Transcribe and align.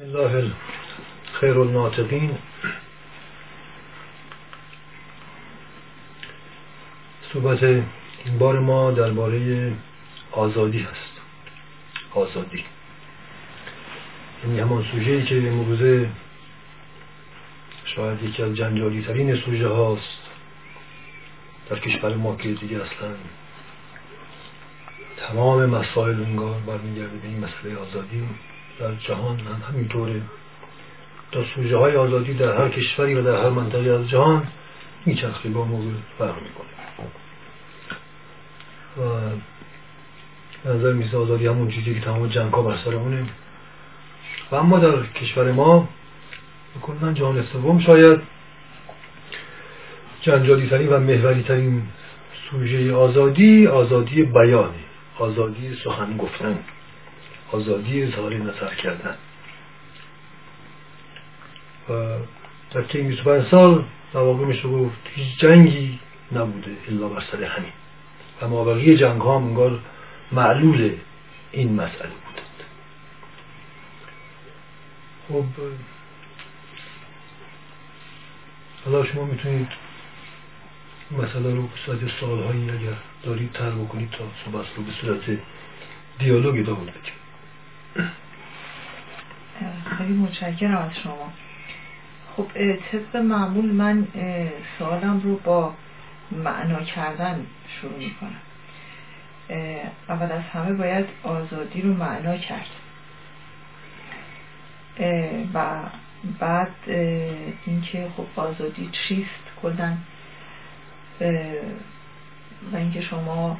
الله 0.00 0.52
خیر 1.32 1.58
الناطقین. 1.58 2.38
صحبت 7.32 7.62
این 7.62 8.38
بار 8.38 8.58
ما 8.58 8.90
درباره 8.90 9.72
آزادی 10.32 10.78
هست. 10.78 11.20
آزادی. 12.14 12.64
یعنی 14.44 14.60
همان 14.60 14.84
سوژه 14.92 15.22
که 15.22 15.48
امروزه 15.48 16.10
شاید 17.84 18.22
یکی 18.22 18.42
از 18.42 18.56
جنجالی 18.56 19.02
ترین 19.02 19.36
سوژه 19.36 19.68
هاست 19.68 20.18
در 21.70 21.78
کشور 21.78 22.14
ما 22.14 22.36
که 22.36 22.48
دیگه 22.48 22.76
اصلا 22.76 23.14
تمام 25.16 25.66
مسائل 25.66 26.24
انگار 26.24 26.60
برمیگرده 26.60 27.16
به 27.16 27.28
این 27.28 27.38
مسئله 27.44 27.76
آزادی. 27.76 28.28
در 28.80 28.94
جهان 28.94 29.38
هم 29.38 29.62
همینطوره 29.68 30.22
تا 31.32 31.44
سوژه 31.44 31.76
های 31.76 31.96
آزادی 31.96 32.34
در 32.34 32.56
هر 32.56 32.68
کشوری 32.68 33.14
و 33.14 33.22
در 33.22 33.42
هر 33.42 33.50
منطقه 33.50 33.90
از 33.90 34.08
جهان 34.08 34.46
میچرخه 35.06 35.48
با 35.48 35.64
موضوع 35.64 35.92
فرق 36.18 36.34
می‌کنه. 36.42 36.68
و 38.98 39.30
نظر 40.64 40.92
میسه 40.92 41.16
آزادی 41.16 41.46
همون 41.46 41.70
چیزی 41.70 41.94
که 41.94 42.00
تمام 42.00 42.26
جنگ 42.26 42.52
ها 42.52 42.62
بر 42.62 42.76
سرمونه. 42.84 43.26
و 44.50 44.54
اما 44.54 44.78
در 44.78 45.06
کشور 45.06 45.52
ما 45.52 45.88
کلا 46.82 47.12
جهان 47.12 47.42
سوم 47.42 47.78
شاید 47.78 48.20
جنجالی 50.20 50.68
ترین 50.68 50.88
و 50.88 50.98
محوری 50.98 51.42
ترین 51.42 51.82
سوژه 52.50 52.94
آزادی 52.94 53.66
آزادی 53.66 54.22
بیانه 54.22 54.74
آزادی 55.18 55.76
سخن 55.84 56.16
گفتن. 56.16 56.58
آزادی 57.52 58.02
اظهار 58.02 58.34
نظر 58.34 58.74
کردن. 58.74 59.16
و 61.88 61.92
در 62.74 62.82
طی 62.82 63.02
25 63.02 63.46
سال 63.50 63.84
در 64.14 64.20
واقع 64.20 64.44
میشه 64.44 64.68
گفت 64.68 64.98
هیچ 65.14 65.38
جنگی 65.38 65.98
نبوده 66.32 66.76
الا 66.88 67.08
بر 67.08 67.22
سر 67.32 67.44
همین. 67.44 67.72
و 68.42 68.48
مابقی 68.48 68.96
جنگ 68.96 69.20
ها 69.20 69.36
انگار 69.36 69.80
معلول 70.32 70.96
این 71.52 71.74
مسئله 71.74 72.10
بودند 72.24 72.60
خب 75.28 75.44
حالا 78.84 79.04
شما 79.04 79.24
می‌تونید 79.24 79.68
مسئله 81.10 81.54
رو 81.54 81.62
به 81.62 81.76
صورت 81.86 81.98
سوالهایی 82.20 82.70
اگر 82.70 82.96
دارید 83.22 83.52
تر 83.52 83.70
بکنید 83.70 84.10
تا 84.10 84.24
صحبت 84.44 84.66
رو 84.76 84.82
به 84.82 84.92
صورت 85.00 85.38
دیالوگ 86.18 86.58
ادامه 86.58 86.80
بدید. 86.80 87.19
خیلی 89.98 90.12
متشکرم 90.12 90.78
از 90.78 90.98
شما. 91.02 91.32
خب 92.36 92.46
طبق 92.92 93.16
معمول 93.16 93.72
من 93.72 94.06
سوالم 94.78 95.20
رو 95.20 95.36
با 95.36 95.74
معنا 96.32 96.80
کردن 96.82 97.46
شروع 97.80 97.98
می 97.98 98.14
کنم 98.20 98.40
اول 100.08 100.32
از 100.32 100.42
همه 100.42 100.72
باید 100.72 101.06
آزادی 101.22 101.82
رو 101.82 101.94
معنا 101.94 102.36
کرد. 102.36 102.70
و 105.54 105.82
بعد 106.38 106.74
اینکه 107.66 108.10
خب 108.16 108.40
آزادی 108.40 108.90
چیست 108.92 109.60
کلا 109.62 109.96
و 112.72 112.76
اینکه 112.76 113.00
شما 113.00 113.58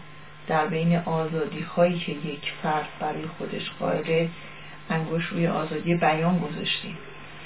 در 0.50 0.66
بین 0.66 0.96
آزادی 0.96 1.60
هایی 1.60 1.98
که 1.98 2.12
یک 2.12 2.52
فرد 2.62 2.88
برای 3.00 3.26
خودش 3.38 3.70
قائله 3.80 4.28
انگوش 4.90 5.26
روی 5.26 5.46
آزادی 5.46 5.94
بیان 5.94 6.38
گذاشتیم 6.38 6.98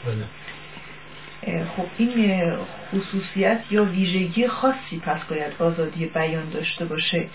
بله. 0.07 1.65
خب 1.65 1.87
این 1.99 2.53
خصوصیت 2.93 3.61
یا 3.71 3.85
ویژگی 3.85 4.49
خاصی 4.49 4.99
پس 5.03 5.21
باید 5.31 5.53
آزادی 5.59 6.07
بیان 6.07 6.51
داشته 6.51 6.85
باشه 6.85 7.27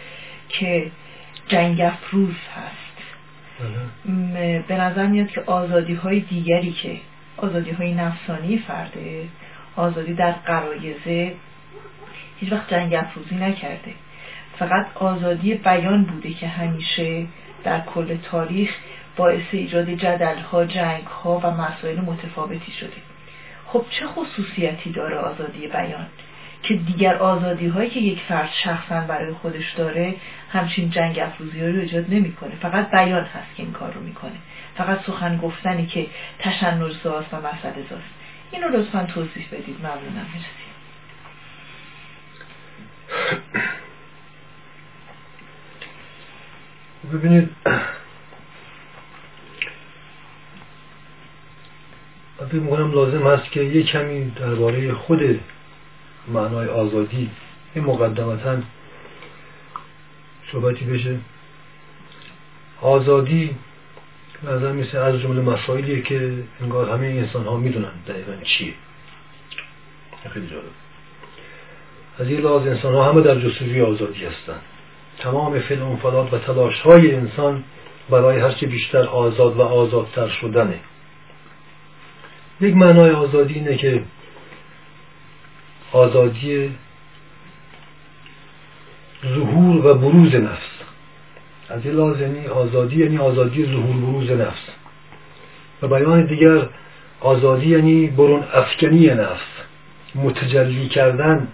که 0.50 0.92
جنگ 1.48 1.82
افروز 1.82 2.36
هست 2.56 2.98
بله. 3.60 4.64
به 4.68 4.76
نظر 4.76 5.08
میاد 5.08 5.28
که 5.28 5.42
آزادی 5.42 5.94
های 5.94 6.20
دیگری 6.20 6.72
که 6.72 6.98
آزادی 7.38 7.72
های 7.72 7.94
نفسانی 7.94 8.58
فرده 8.58 9.28
آزادی 9.76 10.14
در 10.14 10.32
قرایزه 10.32 11.36
هیچ 12.40 12.52
وقت 12.52 12.70
جنگ 12.70 12.94
افروزی 12.94 13.36
نکرده 13.36 13.94
فقط 14.60 14.88
آزادی 14.96 15.54
بیان 15.54 16.04
بوده 16.04 16.34
که 16.34 16.48
همیشه 16.48 17.26
در 17.64 17.80
کل 17.80 18.18
تاریخ 18.18 18.70
باعث 19.16 19.42
ایجاد 19.52 19.90
جدل 19.90 20.38
ها 20.38 20.66
جنگ 20.66 21.04
ها 21.04 21.40
و 21.44 21.52
مسائل 21.52 22.00
متفاوتی 22.00 22.72
شده. 22.72 22.98
خب 23.68 23.86
چه 23.90 24.08
خصوصیتی 24.08 24.92
داره 24.92 25.18
آزادی 25.18 25.68
بیان؟ 25.68 26.08
که 26.64 26.74
دیگر 26.76 27.16
آزادی 27.16 27.68
هایی 27.68 27.90
که 27.90 28.00
یک 28.00 28.20
فرد 28.20 28.50
شخصا 28.64 29.02
برای 29.02 29.34
خودش 29.34 29.74
داره 29.74 30.16
همچین 30.52 30.90
جنگ 30.90 31.20
افروزی 31.20 31.62
رو 31.62 31.80
ایجاد 31.80 32.06
نمی‌کنه. 32.10 32.56
فقط 32.62 32.92
بیان 32.92 33.24
هست 33.24 33.56
که 33.56 33.64
این 33.64 33.72
کار 33.72 33.94
رو 33.94 34.02
می‌کنه. 34.02 34.36
فقط 34.78 35.06
سخن 35.06 35.38
گفتنی 35.38 35.86
که 35.86 36.08
تشنج 36.40 36.82
و 37.06 37.10
مسئله 37.38 37.84
زاست 37.90 38.04
اینو 38.52 38.70
لطفا 38.70 39.04
توضیح 39.04 39.48
بدید. 39.52 39.78
ممنونم. 39.80 40.28
مرسی. 40.34 40.69
ببینید 47.14 47.50
فکر 52.50 52.60
می‌کنم 52.60 52.92
لازم 52.92 53.28
هست 53.28 53.52
که 53.52 53.64
یه 53.64 53.84
کمی 53.84 54.32
درباره 54.32 54.94
خود 54.94 55.40
معنای 56.28 56.68
آزادی 56.68 57.30
این 57.76 57.84
مقدمتا 57.84 58.58
صحبتی 60.52 60.86
بشه. 60.86 61.20
آزادی 62.82 63.56
نظر 64.44 64.72
میسه 64.72 65.00
از 65.00 65.20
جمله 65.20 65.42
مسائلیه 65.42 66.02
که 66.02 66.44
انگار 66.62 66.90
همه 66.90 67.08
انسان 67.08 67.46
ها 67.46 67.58
می‌دونن 67.58 67.92
دقیقا 68.08 68.34
چیه. 68.44 68.74
خیلی 70.34 70.48
جالب. 70.48 70.64
از 72.20 72.30
یه 72.30 72.40
لحاظ 72.40 72.68
انسان 72.68 72.94
ها 72.94 73.12
همه 73.12 73.22
در 73.22 73.40
جستجوی 73.40 73.82
آزادی 73.82 74.26
هستن. 74.26 74.60
تمام 75.20 75.60
فعل 75.60 75.82
و 76.32 76.38
تلاش 76.38 76.80
های 76.80 77.16
انسان 77.16 77.64
برای 78.10 78.40
هرچه 78.40 78.68
بیشتر 78.68 79.08
آزاد 79.08 79.58
و 79.58 79.62
آزادتر 79.62 80.28
شدنه. 80.28 80.80
یک 82.62 82.76
معنای 82.76 83.12
آزادی 83.12 83.54
اینه 83.54 83.78
که 83.78 84.04
آزادی 85.92 86.76
ظهور 89.28 89.86
و 89.86 89.94
بروز 89.94 90.36
نفس. 90.36 90.70
از 91.70 91.86
این 91.86 91.96
لحاظ 91.96 92.22
یعنی 92.22 92.48
آزادی 92.48 93.04
یعنی 93.04 93.18
آزادی 93.18 93.66
ظهور 93.66 93.96
بروز 93.96 94.32
نفس. 94.32 94.70
و 95.82 95.88
بیان 95.88 96.26
دیگر 96.26 96.68
آزادی 97.22 97.68
یعنی 97.68 98.08
برون 98.08 98.44
افکنی 98.54 99.08
نفس. 99.08 99.48
متجلی 100.16 100.88
کردن 100.88 101.48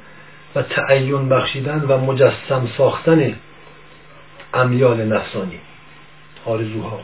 و 0.55 0.61
تعین 0.61 1.29
بخشیدن 1.29 1.85
و 1.87 1.97
مجسم 1.97 2.67
ساختن 2.77 3.35
امیال 4.55 5.05
نفسانی. 5.05 5.59
آرزوها. 6.45 6.99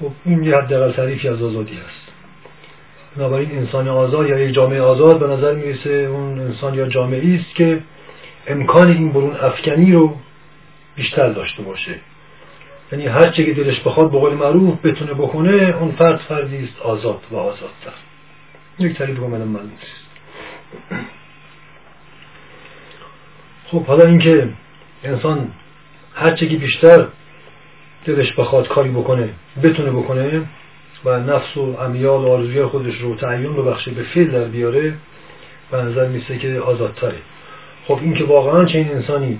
خب 0.00 0.12
این 0.24 0.42
یه 0.44 0.56
حداقل 0.56 0.92
تعریفی 0.92 1.28
از 1.28 1.42
آزادی 1.42 1.74
هست. 1.74 2.12
بنابراین 3.16 3.58
انسان 3.58 3.88
آزاد 3.88 4.28
یا 4.28 4.38
یک 4.38 4.54
جامعه 4.54 4.80
آزاد 4.80 5.18
به 5.18 5.26
نظر 5.26 5.54
می‌رسه 5.54 5.90
اون 5.90 6.40
انسان 6.40 6.74
یا 6.74 6.88
جامعه 6.88 7.40
است 7.40 7.54
که 7.54 7.82
امکان 8.46 8.88
این 8.88 9.12
برون 9.12 9.36
افکنی 9.36 9.92
رو 9.92 10.16
بیشتر 10.96 11.28
داشته 11.32 11.62
باشه. 11.62 12.00
یعنی 12.92 13.06
هر 13.06 13.28
چه 13.28 13.44
که 13.44 13.54
دلش 13.54 13.80
بخواد 13.80 14.10
به 14.10 14.18
قول 14.18 14.34
معروف 14.34 14.86
بتونه 14.86 15.14
بکنه 15.14 15.52
اون 15.52 15.92
فرد 15.92 16.16
فردی 16.16 16.64
است 16.64 16.80
آزاد 16.80 17.20
و 17.30 17.36
آزادتر. 17.36 17.92
یک 18.78 18.96
تعریف 18.96 19.18
کاملا 19.18 19.44
معلوم 19.44 19.72
است 19.82 20.10
خب 23.70 23.84
حالا 23.84 24.06
اینکه 24.06 24.48
انسان 25.04 25.50
هر 26.14 26.34
که 26.34 26.46
بیشتر 26.46 27.06
دلش 28.04 28.32
بخواد 28.32 28.68
کاری 28.68 28.90
بکنه 28.90 29.28
بتونه 29.62 29.90
بکنه 29.90 30.42
و 31.04 31.20
نفس 31.20 31.56
و 31.56 31.60
امیال 31.60 32.20
و 32.20 32.28
آرزوی 32.28 32.64
خودش 32.64 32.94
رو 32.94 33.16
تعیین 33.16 33.52
ببخشه 33.52 33.90
به 33.90 34.02
فعل 34.02 34.30
در 34.30 34.44
بیاره 34.44 34.94
به 35.70 35.76
نظر 35.76 36.08
میسه 36.08 36.38
که 36.38 36.60
آزادتره. 36.60 37.16
خب 37.86 37.98
این 38.02 38.14
که 38.14 38.24
واقعا 38.24 38.64
چه 38.64 38.78
این 38.78 38.90
انسانی 38.90 39.38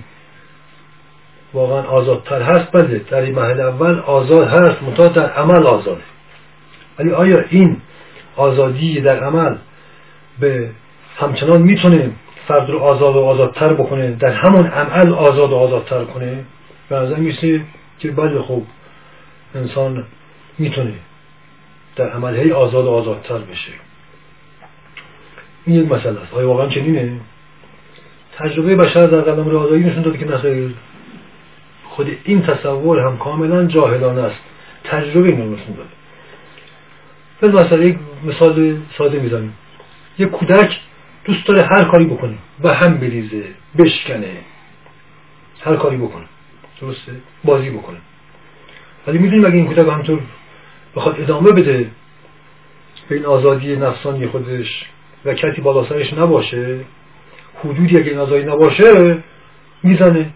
واقعا 1.53 1.81
آزادتر 1.81 2.41
هست 2.41 2.71
بله 2.71 3.01
در 3.09 3.21
این 3.21 3.35
محل 3.35 3.61
اول 3.61 3.99
آزاد 3.99 4.47
هست 4.47 4.83
منتها 4.83 5.07
در 5.07 5.29
عمل 5.29 5.67
آزاده. 5.67 6.01
ولی 6.99 7.11
آیا 7.11 7.43
این 7.49 7.77
آزادی 8.35 9.01
در 9.01 9.23
عمل 9.23 9.55
به 10.39 10.69
همچنان 11.17 11.61
می‌تونه 11.61 12.11
فرد 12.51 12.69
رو 12.69 12.79
آزاد 12.79 13.15
و 13.15 13.19
آزادتر 13.19 13.73
بکنه 13.73 14.11
در 14.11 14.31
همون 14.31 14.67
عمل 14.67 15.13
آزاد 15.13 15.51
و 15.51 15.55
آزادتر 15.55 16.03
کنه. 16.03 16.43
به 16.89 16.95
نظر 16.95 17.15
میسه 17.15 17.61
که 17.99 18.11
بله 18.11 18.41
خب 18.41 18.61
انسان 19.55 20.03
می‌تونه 20.57 20.93
در 21.95 22.09
عمل 22.09 22.35
هی 22.35 22.51
آزاد 22.51 22.85
و 22.85 22.89
آزادتر 22.89 23.37
بشه. 23.37 23.71
این 25.65 25.75
یک 25.75 25.91
مسئله 25.91 26.21
است. 26.21 26.33
آیا 26.33 26.47
واقعا 26.47 26.67
چنینه؟ 26.67 27.19
تجربه 28.37 28.75
بشر 28.75 29.07
در 29.07 29.21
قدم 29.21 29.57
آزادی 29.57 29.83
نشون 29.83 30.01
داده 30.01 30.17
که 30.17 30.25
نخیر 30.25 30.75
خود 31.89 32.17
این 32.23 32.41
تصور 32.41 32.99
هم 32.99 33.17
کاملا 33.17 33.65
جاهلانه 33.65 34.21
است. 34.21 34.39
تجربه 34.83 35.27
اینو 35.27 35.55
نشون 35.55 35.75
داده. 37.41 37.65
مثلا 37.65 37.83
یک 37.83 37.97
مثال 38.23 38.77
ساده 38.97 39.19
می‌زنیم. 39.19 39.53
یک 40.19 40.29
کودک 40.29 40.79
دوست 41.23 41.47
داره 41.47 41.63
هر 41.63 41.83
کاری 41.83 42.05
بکنه 42.05 42.37
و 42.63 42.73
هم 42.73 42.97
بریزه 42.97 43.43
بشکنه. 43.77 44.37
هر 45.61 45.75
کاری 45.75 45.97
بکنه. 45.97 46.25
درسته؟ 46.81 47.11
بازی 47.43 47.69
بکنه. 47.69 47.97
ولی 49.07 49.17
می‌دونیم 49.17 49.45
اگه 49.45 49.55
این 49.55 49.67
کودک 49.67 49.87
همطور 49.87 50.21
بخواد 50.95 51.21
ادامه 51.21 51.51
بده 51.51 51.91
به 53.09 53.15
این 53.15 53.25
آزادی 53.25 53.75
نفسانی 53.75 54.27
خودش 54.27 54.85
و 55.25 55.33
کسی 55.33 55.61
بالا 55.61 55.87
نباشه 56.17 56.79
حدودی 57.59 57.97
اگه 57.97 58.09
این 58.09 58.19
آزادی 58.19 58.43
نباشه 58.43 59.17
می‌زنه. 59.83 60.29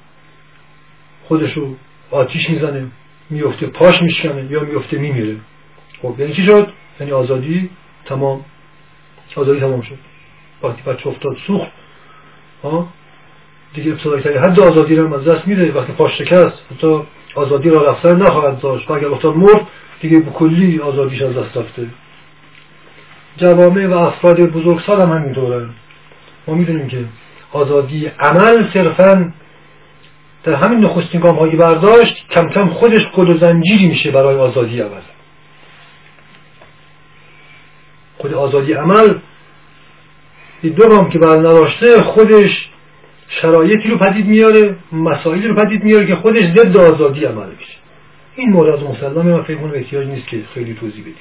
خودشو 1.27 1.75
آتیش 2.11 2.49
می‌زنه 2.49 2.87
میفته 3.29 3.67
پاش 3.67 4.01
میشکنه 4.01 4.51
یا 4.51 4.63
میفته 4.63 4.97
میمیره. 4.97 5.37
خب 6.01 6.15
یعنی 6.19 6.33
چی 6.33 6.43
شد؟ 6.43 6.73
یعنی 6.99 7.11
آزادی 7.11 7.69
تمام 8.05 8.45
آزادی 9.35 9.59
تمام 9.59 9.81
شد. 9.81 9.97
وقتی 10.65 10.81
بچه 10.81 11.09
افتاد 11.09 11.37
سوخت. 11.47 11.71
دیگه 13.73 13.91
ابتدایی 13.91 14.23
تری 14.23 14.37
حد 14.37 14.59
آزادی 14.59 14.95
رو 14.95 15.13
از 15.13 15.25
دست 15.25 15.47
میده. 15.47 15.71
وقتی 15.71 15.93
پاش 15.93 16.17
شکست 16.17 16.63
حتی 16.75 17.01
آزادی 17.35 17.69
را 17.69 17.91
رفتن 17.91 18.15
نخواهد 18.15 18.59
داشت. 18.59 18.89
و 18.89 18.93
اگر 18.93 19.07
افتاد 19.07 19.35
مرد 19.35 19.67
دیگه 20.01 20.19
به 20.19 20.31
کلی 20.31 20.79
آزادیش 20.79 21.21
از 21.21 21.35
دست 21.35 21.57
رفته. 21.57 21.87
جوامع 23.37 23.87
و 23.87 23.93
افراد 23.93 24.39
بزرگسال 24.39 25.01
هم 25.01 25.17
همینطورن 25.17 25.69
ما 26.47 26.55
می‌دونیم 26.55 26.87
که 26.87 27.05
آزادی 27.51 28.05
عمل 28.19 28.73
صرفا 28.73 29.33
در 30.43 30.53
همین 30.53 30.79
نخستین 30.79 31.21
گام 31.21 31.35
هایی 31.35 31.55
برداشت 31.55 32.27
کم 32.29 32.49
کم 32.49 32.69
خودش 32.69 33.07
کل 33.15 33.29
و 33.29 33.37
زنجیری 33.37 33.87
میشه 33.87 34.11
برای 34.11 34.37
آزادی 34.37 34.79
عمل. 34.79 35.01
خود 38.17 38.33
آزادی 38.33 38.73
عمل 38.73 39.13
دو 40.63 40.89
گام 40.89 41.09
که 41.09 41.19
بر 41.19 41.37
نداشته 41.37 42.01
خودش 42.01 42.69
شرایطی 43.27 43.89
رو 43.89 43.97
پدید 43.97 44.25
میاره 44.25 44.75
مسائلی 44.91 45.47
رو 45.47 45.55
پدید 45.55 45.83
میاره 45.83 46.07
که 46.07 46.15
خودش 46.15 46.43
ضد 46.43 46.77
آزادی 46.77 47.25
عمل 47.25 47.49
میشه. 47.59 47.73
این 48.35 48.49
مورد 48.49 48.83
مسلمه 48.83 49.23
من 49.23 49.43
فکر 49.43 49.57
کنم 49.57 49.71
احتیاج 49.75 50.07
نیست 50.07 50.27
که 50.27 50.43
خیلی 50.53 50.73
توضیح 50.73 51.01
بدیم. 51.01 51.15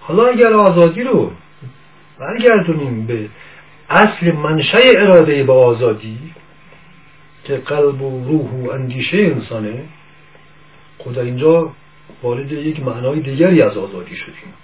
حالا 0.00 0.26
اگر 0.26 0.52
آزادی 0.52 1.02
رو 1.02 1.32
برگردونیم 2.18 3.06
به 3.06 3.28
اصل 3.90 4.32
منشه 4.32 4.78
اراده 4.82 5.44
با 5.44 5.66
آزادی 5.66 6.18
که 7.44 7.56
قلب 7.56 8.02
و 8.02 8.24
روح 8.24 8.50
و 8.50 8.70
اندیشه 8.70 9.18
انسانه 9.18 9.84
خدا 10.98 11.22
اینجا 11.22 11.72
وارد 12.22 12.52
یک 12.52 12.80
معنای 12.82 13.20
دیگری 13.20 13.62
از 13.62 13.76
آزادی 13.76 14.16
شدیم. 14.16 14.54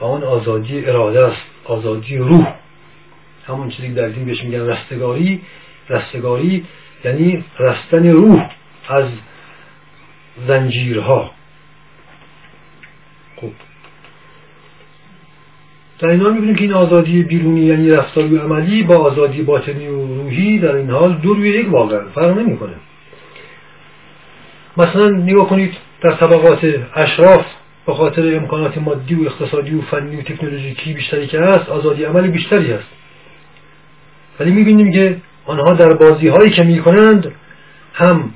و 0.00 0.04
آن 0.04 0.24
آزادی 0.24 0.86
اراده 0.86 1.26
است 1.26 1.42
آزادی 1.64 2.16
روح. 2.16 2.54
همون 3.46 3.68
چیزی 3.68 3.88
در 3.88 4.08
دین 4.08 4.24
بهش 4.24 4.44
میگن 4.44 4.66
رستگاری. 4.66 5.40
رستگاری 5.88 6.64
یعنی 7.04 7.44
رستن 7.58 8.10
روح 8.10 8.50
از 8.88 9.08
زنجیرها. 10.46 11.30
خوب 13.36 13.52
در 15.98 16.08
این 16.08 16.20
حال 16.20 16.32
می‌بینیم 16.32 16.54
که 16.54 16.62
این 16.62 16.72
آزادی 16.72 17.22
بیرونی 17.22 17.60
یعنی 17.60 17.90
رفتاری 17.90 18.36
و 18.36 18.42
عملی 18.42 18.82
با 18.82 18.96
آزادی 18.96 19.42
باطنی 19.42 19.86
و 19.86 20.06
روحی 20.06 20.58
در 20.58 20.74
این 20.74 20.90
حال 20.90 21.14
دو 21.14 21.34
روی 21.34 21.48
یک 21.48 21.72
واقع 21.72 22.08
فرق 22.14 22.38
نمی‌کنه. 22.38 22.74
مثلا 24.76 25.08
نگاه 25.08 25.48
کنید 25.48 25.76
در 26.00 26.12
طبقات 26.12 26.74
اشراف 26.94 27.46
به 27.88 27.94
خاطر 27.94 28.36
امکانات 28.36 28.78
مادی 28.78 29.14
و 29.14 29.22
اقتصادی 29.22 29.74
و 29.74 29.82
فنی 29.82 30.16
و 30.16 30.22
تکنولوژیکی 30.22 30.92
بیشتری 30.92 31.26
که 31.26 31.40
هست 31.40 31.68
آزادی 31.68 32.04
عمل 32.04 32.26
بیشتری 32.26 32.72
هست. 32.72 32.88
ولی 34.40 34.50
می‌بینیم 34.50 34.92
که 34.92 35.16
آنها 35.46 35.74
در 35.74 35.92
بازی 35.92 36.28
هایی 36.28 36.50
که 36.50 36.62
می‌کنند 36.62 37.32
هم 37.94 38.30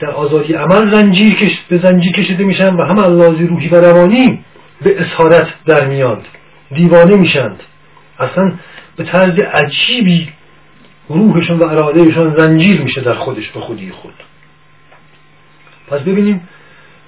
در 0.00 0.10
آزادی 0.10 0.52
عمل 0.52 0.90
زنجیر 0.90 1.34
کش 1.34 1.60
به 1.68 1.78
زنجیر 1.78 2.12
کشیده 2.12 2.44
میشن 2.44 2.74
و 2.74 2.84
هم 2.84 2.98
از 2.98 3.40
روحی 3.40 3.68
و 3.68 3.74
روانی 3.74 4.44
به 4.82 5.00
اسارت 5.00 5.48
در 5.66 5.86
میاند 5.86 6.24
دیوانه 6.74 7.16
میشند 7.16 7.60
اصلا 8.18 8.52
به 8.96 9.04
طرز 9.04 9.38
عجیبی 9.38 10.28
روحشون 11.08 11.58
و 11.58 11.62
ارادهشون 11.62 12.36
زنجیر 12.36 12.82
میشه 12.82 13.00
در 13.00 13.14
خودش 13.14 13.50
به 13.50 13.60
خودی 13.60 13.90
خود. 13.90 14.14
پس 15.88 16.00
ببینیم 16.00 16.48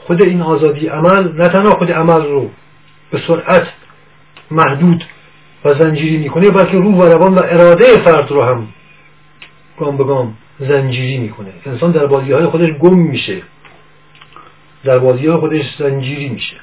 خود 0.07 0.23
این 0.23 0.43
آزادی 0.43 0.87
عمل 0.87 1.33
نه 1.33 1.49
تنها 1.49 1.75
خود 1.75 1.93
عمل 1.93 2.23
رو 2.23 2.51
به 3.11 3.21
سرعت 3.27 3.67
محدود 4.51 5.05
و 5.65 5.75
زنجیری 5.75 6.17
می‌کنه 6.17 6.51
بلکه 6.51 6.77
روح 6.77 6.95
و 6.95 7.05
روان 7.05 7.35
و 7.35 7.43
اراده 7.45 7.99
فرد 7.99 8.31
رو 8.31 8.43
هم 8.43 8.69
گام 9.79 9.97
به 9.97 10.05
گام 10.05 10.37
زنجیری 10.59 11.19
می‌کنه. 11.19 11.53
انسان 11.67 11.91
در 11.91 12.07
بازی 12.07 12.33
های 12.33 12.47
خودش 12.47 12.71
گم 12.71 12.99
میشه. 12.99 13.43
در 14.85 14.99
بازی 14.99 15.27
های 15.27 15.37
خودش 15.37 15.77
زنجیری 15.79 16.29
میشه. 16.29 16.57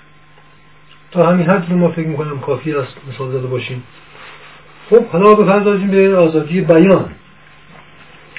تا 1.11 1.25
همین 1.29 1.49
حد 1.49 1.65
رو 1.69 1.77
ما 1.77 1.91
فکر 1.91 2.07
می‌کنم 2.07 2.39
کافی 2.39 2.73
است 2.73 2.97
مثال 3.09 3.31
زده 3.31 3.47
باشیم. 3.47 3.83
خب 4.89 5.05
حالا 5.05 5.36
بپردازیم 5.36 5.91
به 5.91 6.17
آزادی 6.17 6.62
بیان. 6.62 7.10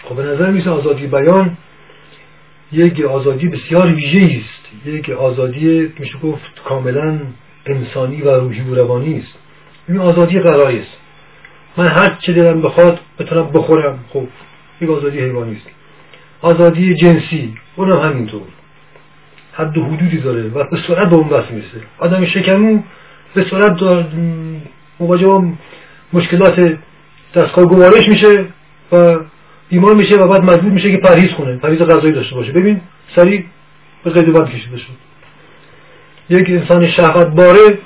خب 0.04 0.16
به 0.16 0.22
نظر 0.22 0.50
میسه 0.50 0.70
آزادی 0.70 1.06
بیان 1.06 1.56
یک 2.72 3.00
آزادی 3.00 3.48
بسیار 3.48 3.86
ویژه 3.86 4.40
است. 4.40 4.61
یک 4.86 5.10
آزادی 5.10 5.92
میشه 5.98 6.18
گفت 6.18 6.62
کاملا 6.64 7.20
انسانی 7.66 8.22
و 8.22 8.30
روحی 8.30 8.60
و 8.60 8.74
روانی 8.74 9.18
است. 9.18 9.38
این 9.88 9.98
آزادی 9.98 10.40
قراری 10.40 10.78
است. 10.78 10.98
من 11.76 11.86
هر 11.86 12.16
چه 12.20 12.32
دلم 12.32 12.62
بخواد 12.62 13.00
بتونم 13.18 13.50
بخورم. 13.54 14.04
خب 14.08 14.28
یک 14.80 14.90
آزادی 14.90 15.18
حیوانی 15.18 15.56
است. 15.56 15.70
آزادی 16.42 16.94
جنسی 16.94 17.54
اونم 17.76 18.00
همینطور. 18.00 18.42
حد 19.52 19.78
و 19.78 19.84
حدودی 19.84 20.16
داره 20.16 20.42
و 20.42 20.64
به 20.64 20.76
سرعت 20.86 21.08
به 21.08 21.16
اون 21.16 21.28
بس 21.28 21.50
می‌رسه. 21.50 21.80
آدم 21.98 22.24
شکمو 22.24 22.82
به 23.34 23.44
سرعت 23.50 24.06
مواجه 25.00 25.26
با 25.26 25.44
مشکلات 26.12 26.78
دستگاه 27.34 27.64
گوارش 27.64 28.08
میشه 28.08 28.44
و 28.92 29.18
بیمار 29.68 29.94
میشه 29.94 30.16
و 30.16 30.28
بعد 30.28 30.44
مجبور 30.44 30.72
میشه 30.72 30.90
که 30.90 30.96
پرهیز 30.96 31.30
کنه. 31.30 31.56
پرهیز 31.56 31.78
غذایی 31.78 32.12
داشته 32.12 32.34
باشه. 32.34 32.52
ببین 32.52 32.80
سریع 33.16 33.44
به 34.04 34.22
بند 34.22 34.50
کشیده 34.50 34.76
شد. 34.76 34.92
یک 36.28 36.50
انسان 36.50 36.90
شهوت 36.90 37.26
باره 37.26 37.78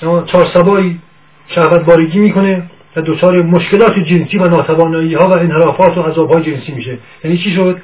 چهار 0.00 0.50
سبایی 0.54 1.00
شهوت 1.48 1.84
بارگی 1.84 2.18
می‌کنه 2.18 2.70
و 2.96 3.02
دچار 3.02 3.42
مشکلات 3.42 3.98
جنسی 3.98 4.38
و 4.38 4.48
ناتوانایی 4.48 5.14
ها 5.14 5.28
و 5.28 5.32
انحرافات 5.32 5.98
و 5.98 6.02
عذاب 6.02 6.32
های 6.32 6.42
جنسی 6.42 6.72
میشه. 6.72 6.98
یعنی 7.24 7.38
چی 7.38 7.50
شد؟ 7.50 7.80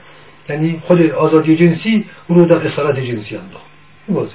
یعنی 0.49 0.83
خود 0.87 1.11
آزادی 1.11 1.57
جنسی 1.57 2.05
او 2.29 2.35
رو 2.35 2.45
در 2.45 2.67
اسارت 2.67 2.99
جنسی 2.99 3.37
انداخت. 3.37 3.67
بله. 4.09 4.29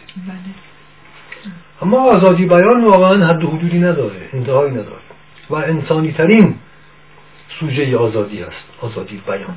اما 1.81 1.97
آزادی 1.97 2.45
بیان 2.45 2.83
واقعا 2.83 3.27
حد 3.27 3.43
و 3.43 3.47
حدودی 3.47 3.79
نداره 3.79 4.29
انتهایی 4.33 4.71
نداره. 4.71 5.07
و 5.49 5.55
انسانی 5.55 6.11
ترین 6.11 6.55
سوژه 7.59 7.97
آزادی 7.97 8.43
است 8.43 8.65
آزادی 8.81 9.21
بیان. 9.27 9.55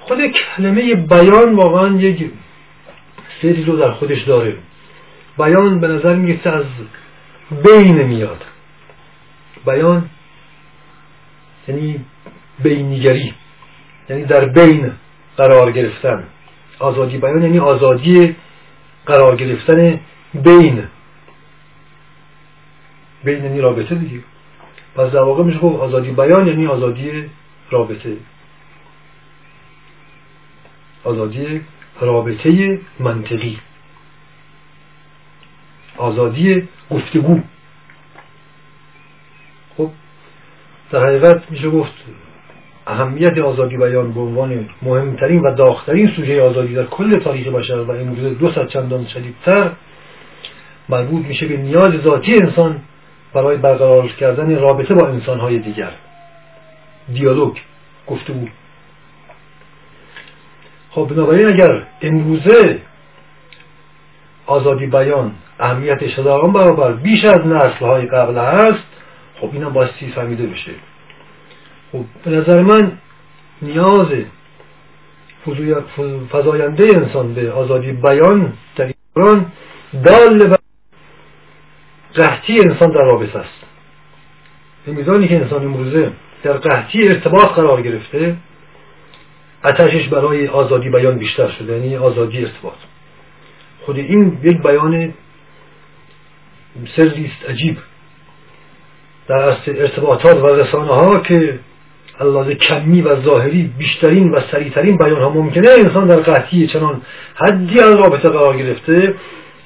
خود 0.00 0.18
کلمه 0.26 0.94
بیان 0.94 1.54
واقعا 1.54 1.96
یک 1.96 2.30
سری 3.42 3.64
رو 3.64 3.76
در 3.76 3.90
خودش 3.90 4.22
داره. 4.22 4.56
بیان 5.38 5.80
به 5.80 5.88
نظر 5.88 6.14
می‌رسه 6.14 6.50
از 6.50 6.64
بین 7.64 8.02
میاد. 8.02 8.44
بیان 9.66 10.10
یعنی 11.68 12.04
بینیگری 12.62 13.34
یعنی 14.10 14.24
در 14.24 14.44
بین 14.44 14.92
قرار 15.36 15.72
گرفتن. 15.72 16.24
آزادی 16.78 17.18
بیان 17.18 17.42
یعنی 17.42 17.58
آزادی 17.58 18.36
قرار 19.06 19.36
گرفتن 19.36 20.00
بین. 20.34 20.84
بین 23.24 23.44
یعنی 23.44 23.60
رابطه 23.60 23.94
دیگه. 23.94 24.20
پس 24.94 25.10
در 25.10 25.22
واقع 25.22 25.44
میشه 25.44 25.58
گفت 25.58 25.80
آزادی 25.80 26.10
بیان 26.10 26.46
یعنی 26.46 26.66
آزادی 26.66 27.30
رابطه. 27.70 28.16
آزادی 31.04 31.60
رابطه 32.00 32.78
منطقی. 33.00 33.58
آزادی 35.96 36.68
گفتگو. 36.90 37.40
خب 39.76 39.90
در 40.90 41.06
حقیقت 41.06 41.50
میشه 41.50 41.70
گفت 41.70 41.92
اهمیت 42.86 43.38
آزادی 43.38 43.76
بیان 43.76 44.12
به 44.12 44.20
عنوان 44.20 44.68
مهمترین 44.82 45.40
و 45.40 45.54
داغترین 45.54 46.06
سوژه 46.16 46.42
آزادی 46.42 46.74
در 46.74 46.84
کل 46.84 47.18
تاریخ 47.18 47.46
بشر 47.46 47.76
و 47.76 47.90
امروز 47.90 48.38
دو 48.38 48.52
صد 48.52 48.68
چندان 48.68 49.06
شدیدتر 49.06 49.70
مربوط 50.88 51.26
میشه 51.26 51.46
به 51.46 51.56
نیاز 51.56 51.92
ذاتی 52.02 52.34
انسان 52.34 52.80
برای 53.34 53.56
برقرار 53.56 54.08
کردن 54.08 54.56
رابطه 54.56 54.94
با 54.94 55.08
انسانهای 55.08 55.58
دیگر. 55.58 55.90
دیالوگ 57.14 57.56
گفتگو. 58.06 58.46
خب 60.94 61.08
بنابراین 61.10 61.46
اگر 61.46 61.82
امروزه 62.02 62.78
آزادی 64.46 64.86
بیان 64.86 65.32
اهمیتش 65.60 66.18
هزاران 66.18 66.52
برابر 66.52 66.92
بیش 66.92 67.24
از 67.24 67.46
نسلهای 67.46 68.06
قبل 68.06 68.38
هست 68.38 68.84
خب 69.40 69.50
اینم 69.52 69.72
باستی 69.72 70.08
فهمیده 70.08 70.46
بشه. 70.46 70.70
خب 71.92 72.04
به 72.24 72.30
نظر 72.30 72.62
من 72.62 72.92
نیاز 73.62 74.08
فضاینده 76.32 76.84
انسان 76.84 77.34
به 77.34 77.52
آزادی 77.52 77.92
بیان 77.92 78.52
در 78.76 78.92
ایران 79.16 79.46
دال 80.04 80.46
بر 80.46 80.58
قحطی 82.14 82.60
انسان 82.60 82.88
در 82.88 83.02
رابطه 83.02 83.38
است. 83.38 83.64
به 84.86 84.92
میزانی 84.92 85.28
که 85.28 85.36
انسان 85.36 85.64
امروزه 85.64 86.12
در 86.42 86.52
قحطی 86.52 87.08
ارتباط 87.08 87.50
قرار 87.50 87.82
گرفته؟ 87.82 88.36
اتشش 89.64 90.08
برای 90.08 90.48
آزادی 90.48 90.90
بیان 90.90 91.18
بیشتر 91.18 91.48
شده 91.48 91.72
یعنی 91.72 91.96
آزادی 91.96 92.44
ارتباط 92.44 92.74
خود 93.84 93.96
این 93.96 94.38
یک 94.42 94.62
بیان 94.62 95.14
سری 96.96 97.32
عجیب. 97.48 97.76
در 99.28 99.56
ارتباطات 99.66 100.36
و 100.36 100.46
رسانه 100.46 100.94
ها 100.94 101.18
که 101.18 101.58
اللحاظ 102.20 102.48
کمی 102.48 103.02
و 103.02 103.22
ظاهری 103.22 103.70
بیشترین 103.78 104.30
و 104.30 104.40
سریعترین 104.50 104.96
بیان 104.96 105.22
ها 105.22 105.30
ممکنه 105.30 105.68
انسان 105.70 106.06
در 106.06 106.16
قطعی 106.16 106.66
چنان 106.66 107.02
حدی 107.34 107.80
از 107.80 107.94
رابطه 107.94 108.28
قرار 108.28 108.56
گرفته 108.56 109.14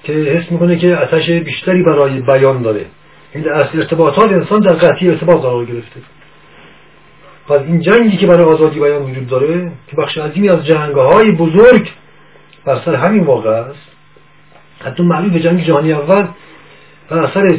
که 0.04 0.12
حس 0.12 0.52
می‌کنه 0.52 0.76
که 0.76 1.02
اتش 1.02 1.30
بیشتری 1.30 1.82
برای 1.82 2.20
بیان 2.20 2.62
داره. 2.62 2.86
این 3.34 3.44
در 3.44 3.52
ارتباطات 3.52 4.32
انسان 4.32 4.60
در 4.60 4.72
قطعی 4.72 5.10
ارتباط 5.10 5.42
قرار 5.42 5.64
گرفته. 5.64 6.00
پس 7.48 7.60
این 7.60 7.80
جنگی 7.80 8.16
که 8.16 8.26
برای 8.26 8.44
آزادی 8.44 8.80
بیان 8.80 9.02
وجود 9.02 9.26
داره 9.26 9.72
که 9.86 9.96
بخش 9.96 10.18
عظیمی 10.18 10.48
از 10.48 10.66
جنگ 10.66 10.94
های 10.94 11.30
بزرگ 11.30 11.90
بر 12.64 12.80
سر 12.84 12.94
همین 12.94 13.24
واقع 13.24 13.50
است. 13.50 13.88
حتی 14.84 15.02
معلوم 15.02 15.30
به 15.30 15.40
جنگ 15.40 15.64
جهانی 15.64 15.92
اول 15.92 16.28
بر 17.10 17.18
اثر 17.18 17.58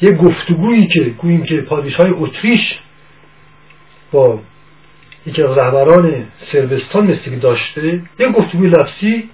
یک 0.00 0.16
گفتگویی 0.16 0.86
که 0.86 1.00
گوییم 1.00 1.42
که 1.42 1.60
پادشاه 1.60 2.08
اتریش 2.12 2.78
با 4.12 4.38
یکی 5.26 5.42
از 5.42 5.58
رهبران 5.58 6.26
سربستان 6.52 7.06
مثل 7.06 7.36
داشته 7.36 8.02
یک 8.18 8.28
گفتگوی 8.28 8.68
لفظی 8.68 9.30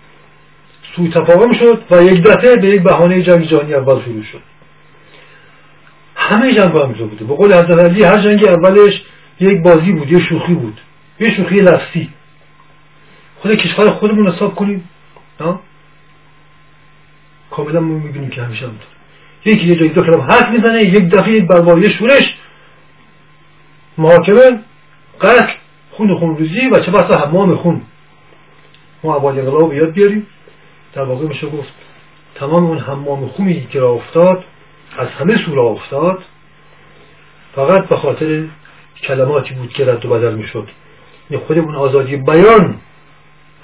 سوی 0.96 1.08
تفاهم 1.08 1.52
شد 1.52 1.82
و 1.90 2.02
یک 2.02 2.22
دفعه 2.22 2.56
به 2.56 2.68
یک 2.68 2.82
بهانه 2.82 3.22
جنگ 3.22 3.46
جهانی 3.46 3.74
اول 3.74 4.02
شروع 4.02 4.22
شد. 4.22 4.40
همه 6.16 6.52
جنگ 6.54 6.76
هم 6.76 6.92
بوده. 6.92 7.24
به 7.24 7.34
قول 7.34 7.52
حضرت 7.52 8.00
هر 8.00 8.18
جنگ 8.18 8.44
اولش 8.44 9.04
یک 9.40 9.62
بازی 9.62 9.92
بود 9.92 10.12
یک 10.12 10.22
شوخی 10.22 10.54
بود. 10.54 10.80
یک 11.20 11.34
شوخی 11.34 11.60
لفظی 11.60 12.08
خود 13.36 13.54
کشور 13.54 13.90
خودمون 13.90 14.28
حساب 14.28 14.54
کنیم 14.54 14.88
کاملا 17.50 17.80
ما 17.80 17.98
می‌بینیم 17.98 18.30
که 18.30 18.42
همیشه 18.42 18.66
همونطور 18.66 18.88
یکی 19.44 19.66
یه 19.66 19.76
جایی 19.76 19.90
دو 19.90 20.04
کلم 20.04 20.20
حرف 20.20 20.50
می‌زنه 20.50 20.82
یک 20.82 21.08
دفعه 21.08 21.32
یک 21.32 21.44
برباری 21.44 21.90
شورش. 21.90 22.34
محاکمه 23.98 24.60
قتل 25.20 25.52
خون 25.90 26.14
خون 26.14 26.36
روزی 26.36 26.68
و 26.68 26.80
چه 26.80 26.90
بسا 26.90 27.18
حمام 27.18 27.56
خون. 27.56 27.82
ما 29.04 29.16
عباد 29.16 29.38
انقلاب 29.38 29.74
یاد 29.74 29.92
بیاریم. 29.92 30.26
در 30.92 31.02
واقع 31.02 31.26
میشه 31.26 31.46
گفت 31.46 31.72
تمام 32.34 32.64
اون 32.64 32.78
حمام 32.78 33.28
خونی 33.28 33.66
که 33.70 33.82
افتاد 33.82 34.44
از 34.98 35.08
همه 35.08 35.36
سو 35.36 35.54
را 35.54 35.62
افتاد 35.62 36.24
فقط 37.54 37.88
به 37.88 37.96
خاطر 37.96 38.44
کلماتی 39.02 39.54
بود 39.54 39.72
که 39.72 39.84
رد 39.84 40.06
و 40.06 40.10
بدل 40.10 40.34
می‌شد. 40.34 40.68
یعنی 41.30 41.44
خود 41.44 41.58
اون 41.58 41.74
آزادی 41.74 42.16
بیان 42.16 42.80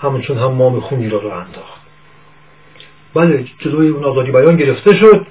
همونچون 0.02 0.38
حمام 0.38 0.80
خونی 0.80 1.08
را 1.08 1.18
را 1.18 1.40
انداخت. 1.40 1.82
بله 3.14 3.44
جلوی 3.58 3.88
اون 3.88 4.04
آزادی 4.04 4.30
بیان 4.30 4.56
گرفته 4.56 4.94
شد 4.94 5.26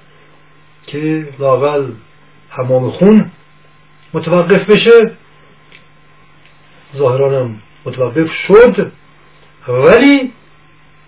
که 0.88 1.27
لاقل 1.39 1.91
حمام 2.50 2.91
خون 2.91 3.31
متوقف 4.13 4.70
بشه. 4.70 5.12
ظاهرانم 6.98 7.62
متوقف 7.86 8.31
شد 8.31 8.91
ولی 9.67 10.31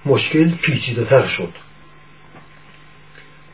مشکل 0.06 0.52
پیچیده 0.52 1.06
تر 1.06 1.28
شد. 1.28 1.50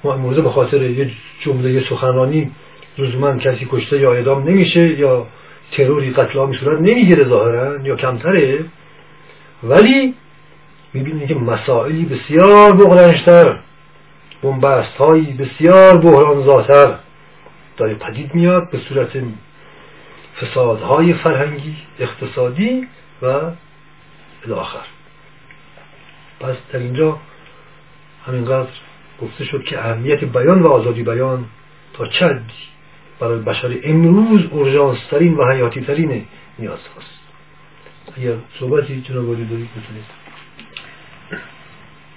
ما 0.03 0.13
امروزه 0.13 0.41
به 0.41 0.49
خاطر 0.49 0.81
یه 0.81 1.11
جمله 1.39 1.83
سخنرانی 1.89 2.51
لزوما 2.99 3.37
کسی 3.37 3.67
کشته 3.71 3.99
یا 3.99 4.13
اعدام 4.13 4.49
نمیشه 4.49 4.99
یا 4.99 5.27
تروری 5.71 6.11
قتل 6.11 6.39
عامی 6.39 6.57
صورت 6.57 6.81
نمی‌گیره 6.81 7.23
ظاهرا 7.23 7.81
یا 7.83 7.95
کمتره. 7.95 8.65
ولی 9.63 10.15
می‌بینید 10.93 11.27
که 11.27 11.35
مسائلی 11.35 12.05
بسیار 12.05 12.73
بغرنشتر 12.73 13.59
بنبست 14.43 14.95
هایی 14.95 15.33
بسیار 15.33 15.97
بحران 15.97 16.43
زاتر 16.43 16.95
داره 17.77 17.93
پدید 17.93 18.35
میاد 18.35 18.71
به 18.71 18.77
صورت 18.77 19.09
فسادهای 20.41 21.13
فرهنگی 21.13 21.75
اقتصادی 21.99 22.87
و 23.21 23.25
الاخر 24.45 24.85
پس 26.39 26.55
در 26.73 26.79
اینجا 26.79 27.17
همینقدر 28.25 28.69
گفته 29.21 29.43
شد 29.43 29.63
که 29.63 29.79
اهمیت 29.79 30.23
بیان 30.23 30.61
و 30.61 30.67
آزادی 30.67 31.03
بیان 31.03 31.45
تا 31.93 32.05
چه 32.05 32.25
برای 33.19 33.39
بشر 33.39 33.79
امروز 33.83 34.45
اورژانس 34.45 35.07
ترین 35.11 35.33
و 35.33 35.51
حیاتی 35.51 35.81
ترین 35.81 36.25
نیاز 36.59 36.79
هست 36.97 37.19
اگر 38.17 38.35
صحبتی 38.59 39.01
جناب 39.01 39.25
دارید 39.25 39.69
بتونید 39.71 40.19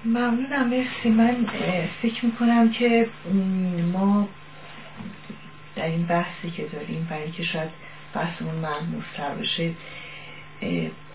ممنونم. 0.04 0.68
مرسی. 0.68 1.09
من 1.09 1.47
فکر 2.02 2.26
می‌کنم 2.26 2.71
که 2.71 3.09
ما 3.92 4.28
در 5.76 5.87
این 5.87 6.06
بحثی 6.06 6.50
که 6.50 6.62
داریم 6.62 7.06
برای 7.11 7.30
که 7.30 7.42
شاید 7.42 7.71
بحثمون 8.14 8.54
ملموستر 8.54 9.35
بشه 9.40 9.71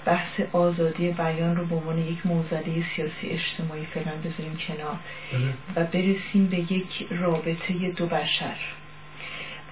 بحث 0.06 0.40
آزادی 0.54 1.12
بیان 1.12 1.56
رو 1.56 1.66
به 1.66 1.76
عنوان 1.76 1.98
یک 1.98 2.26
موزله 2.26 2.84
سیاسی 2.96 3.28
اجتماعی 3.28 3.86
فعلا 3.86 4.12
بذاریم 4.12 4.58
کنار 4.68 4.98
بله. 5.34 5.54
و 5.76 5.88
برسیم 5.88 6.48
به 6.48 6.58
یک 6.58 7.08
رابطه 7.10 7.92
دو 7.96 8.06
بشر. 8.06 8.56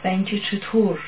و 0.06 0.08
اینکه 0.08 0.40
چطور 0.40 1.00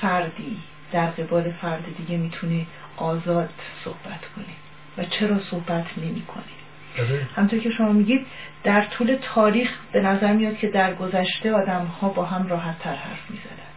فردی 0.00 0.56
در 0.92 1.06
قبال 1.06 1.52
فرد 1.52 1.84
دیگه 1.96 2.16
می‌تونه 2.16 2.66
آزاد 2.96 3.50
صحبت 3.84 4.20
کنه 4.36 4.54
و 4.98 5.04
چرا 5.04 5.40
صحبت 5.40 5.86
نمی‌کنه 5.96 6.42
بله. 6.98 7.26
همطور 7.36 7.58
که 7.58 7.70
شما 7.70 7.92
میگید 7.92 8.26
در 8.62 8.84
طول 8.84 9.18
تاریخ 9.22 9.70
به 9.92 10.00
نظر 10.00 10.32
میاد 10.32 10.58
که 10.58 10.68
در 10.68 10.94
گذشته 10.94 11.52
آدم 11.52 11.84
ها 11.84 12.08
با 12.08 12.24
هم 12.24 12.46
راحت 12.48 12.78
تر 12.78 12.94
حرف 12.94 13.30
می‌زدند 13.30 13.70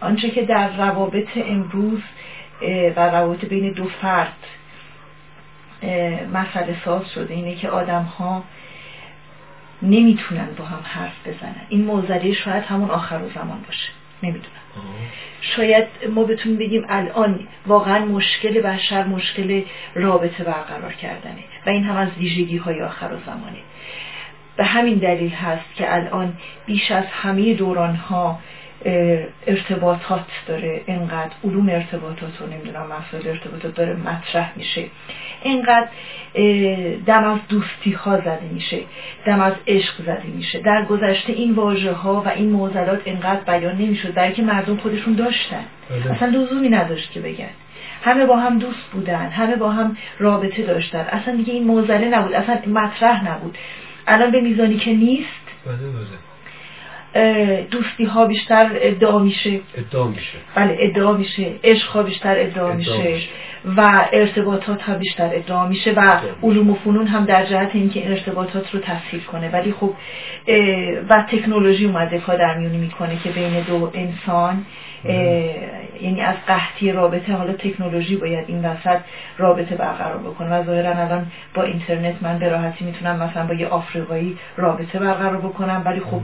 آنچه 0.00 0.30
که 0.30 0.42
در 0.42 0.76
روابط 0.76 1.28
امروز 1.36 2.02
و 2.96 3.10
روابط 3.10 3.44
بین 3.44 3.72
دو 3.72 3.84
فرد 3.84 4.36
مسئله 6.32 6.76
ساز 6.84 7.10
شده 7.10 7.34
اینه 7.34 7.54
که 7.54 7.68
آدم 7.68 8.02
ها 8.02 8.44
نمی‌تونن 9.82 10.48
با 10.58 10.64
هم 10.64 10.80
حرف 10.84 11.26
بزنن. 11.26 11.66
این 11.68 11.84
موزله 11.84 12.32
شاید 12.32 12.64
همون 12.64 12.90
آخر 12.90 13.16
و 13.16 13.28
زمان 13.34 13.60
باشه. 13.66 13.90
نمی‌دونم. 14.22 14.44
شاید 15.40 15.86
ما 16.14 16.24
بتونیم 16.24 16.58
بگیم 16.58 16.86
الان 16.88 17.48
واقعا 17.66 18.04
مشکل 18.04 18.60
بشر 18.60 19.04
مشکل 19.04 19.62
رابطه 19.94 20.44
برقرار 20.44 20.92
کردنه 20.92 21.44
و 21.66 21.70
این 21.70 21.84
هم 21.84 21.96
از 21.96 22.08
ویژگی 22.18 22.56
های 22.56 22.82
آخر 22.82 23.12
و 23.12 23.18
زمانه. 23.26 23.58
به 24.56 24.64
همین 24.64 24.94
دلیل 24.94 25.30
هست 25.30 25.74
که 25.74 25.94
الان 25.94 26.36
بیش 26.66 26.90
از 26.90 27.04
همه 27.06 27.54
دوران 27.54 27.94
ها 27.94 28.38
ارتباطات 29.46 30.26
داره. 30.46 30.80
اینقدر 30.86 31.30
علوم 31.44 31.68
ارتباطات 31.68 32.40
رو 32.40 32.46
نمی‌دونم 32.46 32.86
مسائل 32.86 33.28
ارتباطات 33.28 33.74
داره 33.74 33.96
مطرح 33.96 34.52
میشه. 34.56 34.84
اینقدر 35.42 35.88
دم 37.06 37.24
از 37.24 37.38
دوستی 37.48 37.90
ها 37.90 38.20
زده 38.20 38.48
میشه. 38.52 38.80
دم 39.26 39.40
از 39.40 39.52
عشق 39.66 40.02
زده 40.02 40.26
میشه. 40.26 40.58
در 40.58 40.84
گذشته 40.84 41.32
این 41.32 41.54
واژه 41.54 41.92
ها 41.92 42.22
و 42.26 42.28
این 42.28 42.50
معضلات 42.50 43.00
اینقدر 43.04 43.40
بیان 43.40 43.76
نمی‌شد 43.76 44.14
برای 44.14 44.32
که 44.32 44.42
مردم 44.42 44.76
خودشون 44.76 45.14
داشتن. 45.14 45.64
بله. 45.90 46.12
اصلا 46.12 46.28
لزومی 46.28 46.68
نداشت 46.68 47.12
که 47.12 47.20
بگن. 47.20 47.50
همه 48.04 48.26
با 48.26 48.36
هم 48.36 48.58
دوست 48.58 48.90
بودن 48.92 49.28
همه 49.28 49.56
با 49.56 49.70
هم 49.70 49.96
رابطه 50.18 50.62
داشتن. 50.62 50.98
اصلا 50.98 51.36
دیگه 51.36 51.52
این 51.52 51.64
موزله 51.64 52.08
نبود 52.08 52.32
اصلا 52.32 52.58
مطرح 52.66 53.30
نبود. 53.30 53.58
الان 54.06 54.30
به 54.30 54.40
میزانی 54.40 54.76
که 54.76 54.92
نیست. 54.92 55.28
بله، 55.66 55.76
بله. 55.76 56.27
دوستی 57.70 58.04
ها 58.04 58.26
بیشتر 58.26 58.70
ادعا 58.74 59.18
میشه. 59.18 59.60
ادعا 59.76 60.08
میشه. 60.08 60.38
بله 60.54 60.76
ادعا 60.80 61.12
میشه. 61.12 61.52
عشق 61.64 61.90
ها 61.90 62.02
بیشتر 62.02 62.38
ادعا, 62.38 62.72
میشه. 62.72 63.18
و 63.76 64.08
ارتباطات 64.12 64.82
هم 64.82 64.98
بیشتر 64.98 65.30
ادعا 65.34 65.68
میشه 65.68 65.92
و 65.92 66.20
علوم 66.42 66.70
و 66.70 66.74
فنون 66.74 67.06
هم 67.06 67.24
در 67.24 67.46
جهت 67.46 67.70
اینکه 67.74 68.00
این 68.00 68.10
ارتباطات 68.10 68.74
رو 68.74 68.80
تسهیل 68.80 69.20
کنه. 69.20 69.50
ولی 69.50 69.72
خب 69.72 69.94
و 71.08 71.24
تکنولوژی 71.30 71.84
اومده 71.84 72.22
در 72.28 72.58
میونی 72.58 72.78
می‌کنه 72.78 73.18
که 73.24 73.30
بین 73.30 73.60
دو 73.60 73.90
انسان 73.94 74.66
یعنی 76.00 76.20
از 76.20 76.34
قحطی 76.46 76.92
رابطه 76.92 77.32
حالا 77.32 77.52
تکنولوژی 77.52 78.16
باید 78.16 78.44
این 78.48 78.64
وسط 78.64 78.98
رابطه 79.38 79.74
برقرار 79.74 80.18
بکنه 80.18 80.48
و 80.48 80.64
ظاهرا 80.64 80.90
الان 80.90 81.26
با 81.54 81.62
اینترنت 81.62 82.14
من 82.20 82.38
به 82.38 82.48
راحتی 82.48 82.84
می‌تونم 82.84 83.22
مثلا 83.22 83.46
با 83.46 83.54
یه 83.54 83.68
آفریقایی 83.68 84.38
رابطه 84.56 84.98
برقرار 84.98 85.36
بکنم 85.36 85.82
ولی 85.84 86.00
خب 86.00 86.20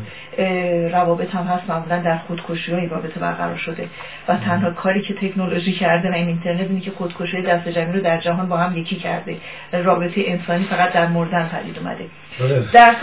روابط 0.93 1.35
هم 1.35 1.45
هست 1.45 1.71
معمولا 1.71 1.99
در 1.99 2.16
خودکشی 2.16 2.73
های 2.73 2.87
رابطه 2.87 3.21
برقرار 3.21 3.57
شده 3.57 3.88
و 4.28 4.37
تنها 4.37 4.71
کاری 4.71 5.02
که 5.02 5.14
تکنولوژی 5.14 5.73
کرده 5.73 6.11
و 6.11 6.14
این 6.14 6.28
اینترنت 6.28 6.69
اینه 6.69 6.81
که 6.81 6.90
خودکشی 6.90 7.43
دست 7.43 7.69
جمعی 7.69 7.93
رو 7.93 8.00
در 8.00 8.19
جهان 8.19 8.49
با 8.49 8.57
هم 8.57 8.76
یکی 8.76 8.97
کرده. 8.97 9.37
رابطه 9.73 10.23
انسانی 10.26 10.64
فقط 10.64 10.93
در 10.93 11.07
مردن 11.07 11.49
پدید 11.49 11.78
اومده. 11.78 12.04
بله. 12.40 12.64
در 12.73 12.95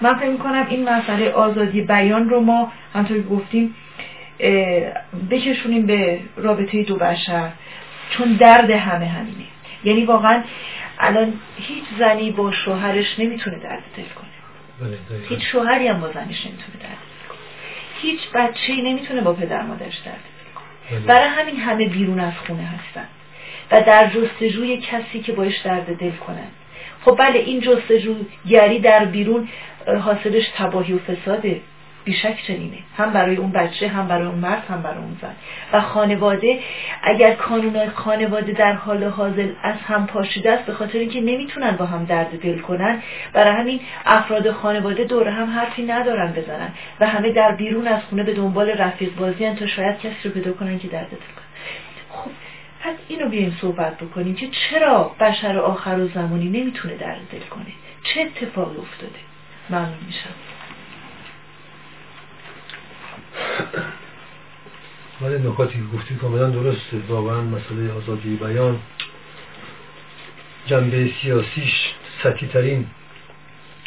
من 0.00 0.14
فکر 0.14 0.28
می‌کنم 0.28 0.66
این 0.68 0.88
مسئله 0.88 1.30
آزادی 1.30 1.82
بیان 1.82 2.28
رو 2.28 2.40
ما 2.40 2.72
همطور 2.94 3.22
گفتیم 3.22 3.74
بکشونیم 5.30 5.86
به 5.86 6.20
رابطه 6.36 6.82
دو 6.82 6.96
بشر 6.96 7.50
چون 8.10 8.32
درد 8.32 8.70
همه 8.70 9.06
همینه. 9.06 9.44
یعنی 9.84 10.04
واقعا 10.04 10.42
الان 10.98 11.32
هیچ 11.56 11.84
زنی 11.98 12.30
با 12.30 12.52
شوهرش 12.52 13.18
نمی‌تونه 13.18 13.58
درد 13.58 13.82
دل 13.96 14.02
کنه. 14.02 14.28
بله، 14.80 14.98
هیچ 15.28 15.42
شوهری 15.42 15.88
هم 15.88 16.00
با 16.00 16.06
زنش 16.06 16.46
نمی‌تونه 16.46 16.76
درد 16.80 16.98
دل 16.98 17.28
کنه. 17.28 17.38
هیچ 18.02 18.20
بچه 18.34 18.72
نمی‌تونه 18.72 19.20
با 19.20 19.32
پدر 19.32 19.62
مادرش 19.62 19.96
درد 19.96 20.14
دل 20.14 20.52
کنه. 20.54 20.98
بله. 20.98 21.06
برای 21.06 21.28
همین 21.28 21.56
همه 21.56 21.88
بیرون 21.88 22.20
از 22.20 22.32
خونه 22.46 22.62
هستن. 22.62 23.06
و 23.70 23.82
در 23.82 24.10
جستجوی 24.10 24.76
کسی 24.76 25.20
که 25.20 25.32
باش 25.32 25.58
درد 25.58 25.96
دل 25.96 26.10
کنن. 26.10 26.48
خب 27.04 27.16
بله 27.18 27.38
این 27.38 27.60
جستجوگری 27.60 28.78
در 28.78 29.04
بیرون 29.04 29.48
حاصلش 30.00 30.48
تباهی 30.56 30.92
و 30.92 30.98
فساده. 30.98 31.60
بیشک 32.08 32.46
چنینه. 32.46 32.78
هم 32.96 33.12
برای 33.12 33.36
اون 33.36 33.50
بچه 33.52 33.88
هم 33.88 34.08
برای 34.08 34.26
اون 34.26 34.38
مرد 34.38 34.64
هم 34.68 34.82
برای 34.82 34.98
اون 34.98 35.16
زن. 35.22 35.34
و 35.72 35.80
خانواده 35.80 36.58
اگر 37.02 37.34
کانونای 37.34 37.88
خانواده 37.88 38.52
در 38.52 38.72
حال 38.72 39.04
حاضر 39.04 39.48
از 39.62 39.76
هم 39.86 40.06
پاشیده 40.06 40.52
است 40.52 40.64
به 40.64 40.72
خاطر 40.72 40.98
اینکه 40.98 41.20
نمی‌تونن 41.20 41.70
با 41.70 41.86
هم 41.86 42.04
درد 42.04 42.40
دل 42.40 42.58
کنن 42.58 43.02
برای 43.32 43.56
همین 43.56 43.80
افراد 44.06 44.50
خانواده 44.50 45.04
دور 45.04 45.28
هم 45.28 45.50
حرفی 45.50 45.82
ندارن 45.82 46.32
بزنن 46.32 46.72
و 47.00 47.06
همه 47.06 47.32
در 47.32 47.52
بیرون 47.52 47.88
از 47.88 48.02
خونه 48.02 48.22
به 48.22 48.34
دنبال 48.34 48.70
رفیق 48.70 49.14
بازی 49.14 49.50
تا 49.50 49.66
شاید 49.66 49.98
کسی 49.98 50.14
رو 50.24 50.30
پیدا 50.30 50.52
کنن 50.52 50.78
که 50.78 50.88
درد 50.88 51.10
دل 51.10 51.16
کنن 51.16 51.44
خب 52.10 52.30
پس 52.80 52.94
اینو 53.08 53.28
بیایم 53.28 53.56
صحبت 53.60 53.96
بکنیم 53.96 54.34
که 54.34 54.48
چرا 54.48 55.14
بشر 55.20 55.58
آخر 55.58 55.98
و 55.98 56.08
زمانی 56.08 56.60
نمی‌تونه 56.60 56.94
درد 56.94 57.20
دل 57.32 57.46
کنه؟ 57.50 57.72
چه 58.04 58.20
اتفاقی 58.20 58.76
افتاده؟ 58.76 59.18
ممنون 59.70 59.98
میشم. 60.06 60.57
ولی 65.20 65.48
نکاتی 65.48 65.88
گفتی 65.94 66.14
کاملا 66.14 66.50
درسته. 66.50 66.98
واقعا 67.08 67.40
مسئله 67.40 67.92
آزادی 67.92 68.36
بیان 68.36 68.78
جنبه 70.66 71.10
سیاسیش 71.22 71.94
سطحی 72.22 72.48
ترین 72.48 72.86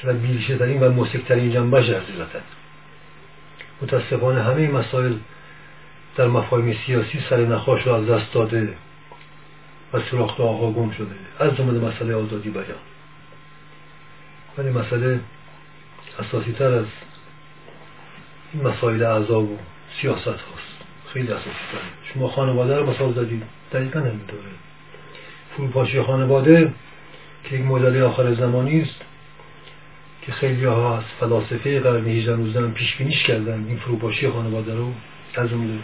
و 0.04 0.14
بیلشه 0.14 0.58
ترین 0.58 0.84
و 0.84 0.92
موسیق 0.92 1.24
ترین 1.24 1.52
جنبه 1.52 1.82
حقیقتا 1.82 2.40
متاسفانه 3.82 4.44
همه 4.44 4.68
مسائل 4.68 5.14
در 6.16 6.28
مفاهیم 6.28 6.78
سیاسی 6.86 7.20
سر 7.30 7.46
نخواش 7.46 7.88
رو 7.88 7.94
از 7.94 8.08
دست 8.08 8.34
داده 8.34 8.74
و 9.94 10.00
سراخت 10.12 10.40
آقا 10.40 10.72
گم 10.72 10.92
شده. 10.92 11.16
از 11.40 11.56
جمله 11.56 11.80
مسئله 11.80 12.16
آزادی 12.16 12.50
بیان. 12.50 12.66
ولی 14.58 14.70
مسئله 14.70 15.20
اساسی 16.20 16.52
تر 16.52 16.74
از 16.74 16.86
این 18.54 18.68
مسائل 18.68 19.04
اعضا 19.04 19.42
و 19.42 19.60
سیاست 20.02 20.28
هاست. 20.28 20.81
خیلی 21.14 21.28
تر 21.28 21.38
شما 22.14 22.28
خانواده 22.28 22.78
رو 22.78 22.90
مثال 22.90 23.14
زدید. 23.14 23.44
دقیقا 23.74 24.00
همینطوره. 24.00 24.42
فروپاشی 25.58 26.02
خانواده 26.02 26.74
که 27.44 27.56
یک 27.56 27.62
مدل 27.62 28.02
آخر 28.02 28.34
زمانی 28.34 28.82
است 28.82 29.02
که 30.22 30.32
خیلی 30.32 30.66
ها 30.66 30.98
از 30.98 31.04
فلاسفه 31.20 31.80
قرن 31.80 32.08
18 32.08 32.36
19 32.36 32.68
پیش 32.68 32.96
بینیش 32.96 33.24
کردن. 33.24 33.66
این 33.68 33.78
فروپاشی 33.78 34.30
خانواده 34.30 34.76
رو 34.76 34.92
از 35.36 35.50
جمله 35.50 35.80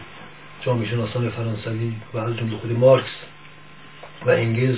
جامعه 0.61 0.89
شناسان 0.89 1.29
فرانسوی 1.29 1.93
و 2.13 2.17
از 2.17 2.37
جمله 2.37 2.57
خود 2.57 2.71
مارکس 2.71 3.15
و 4.25 4.29
انگیز 4.29 4.77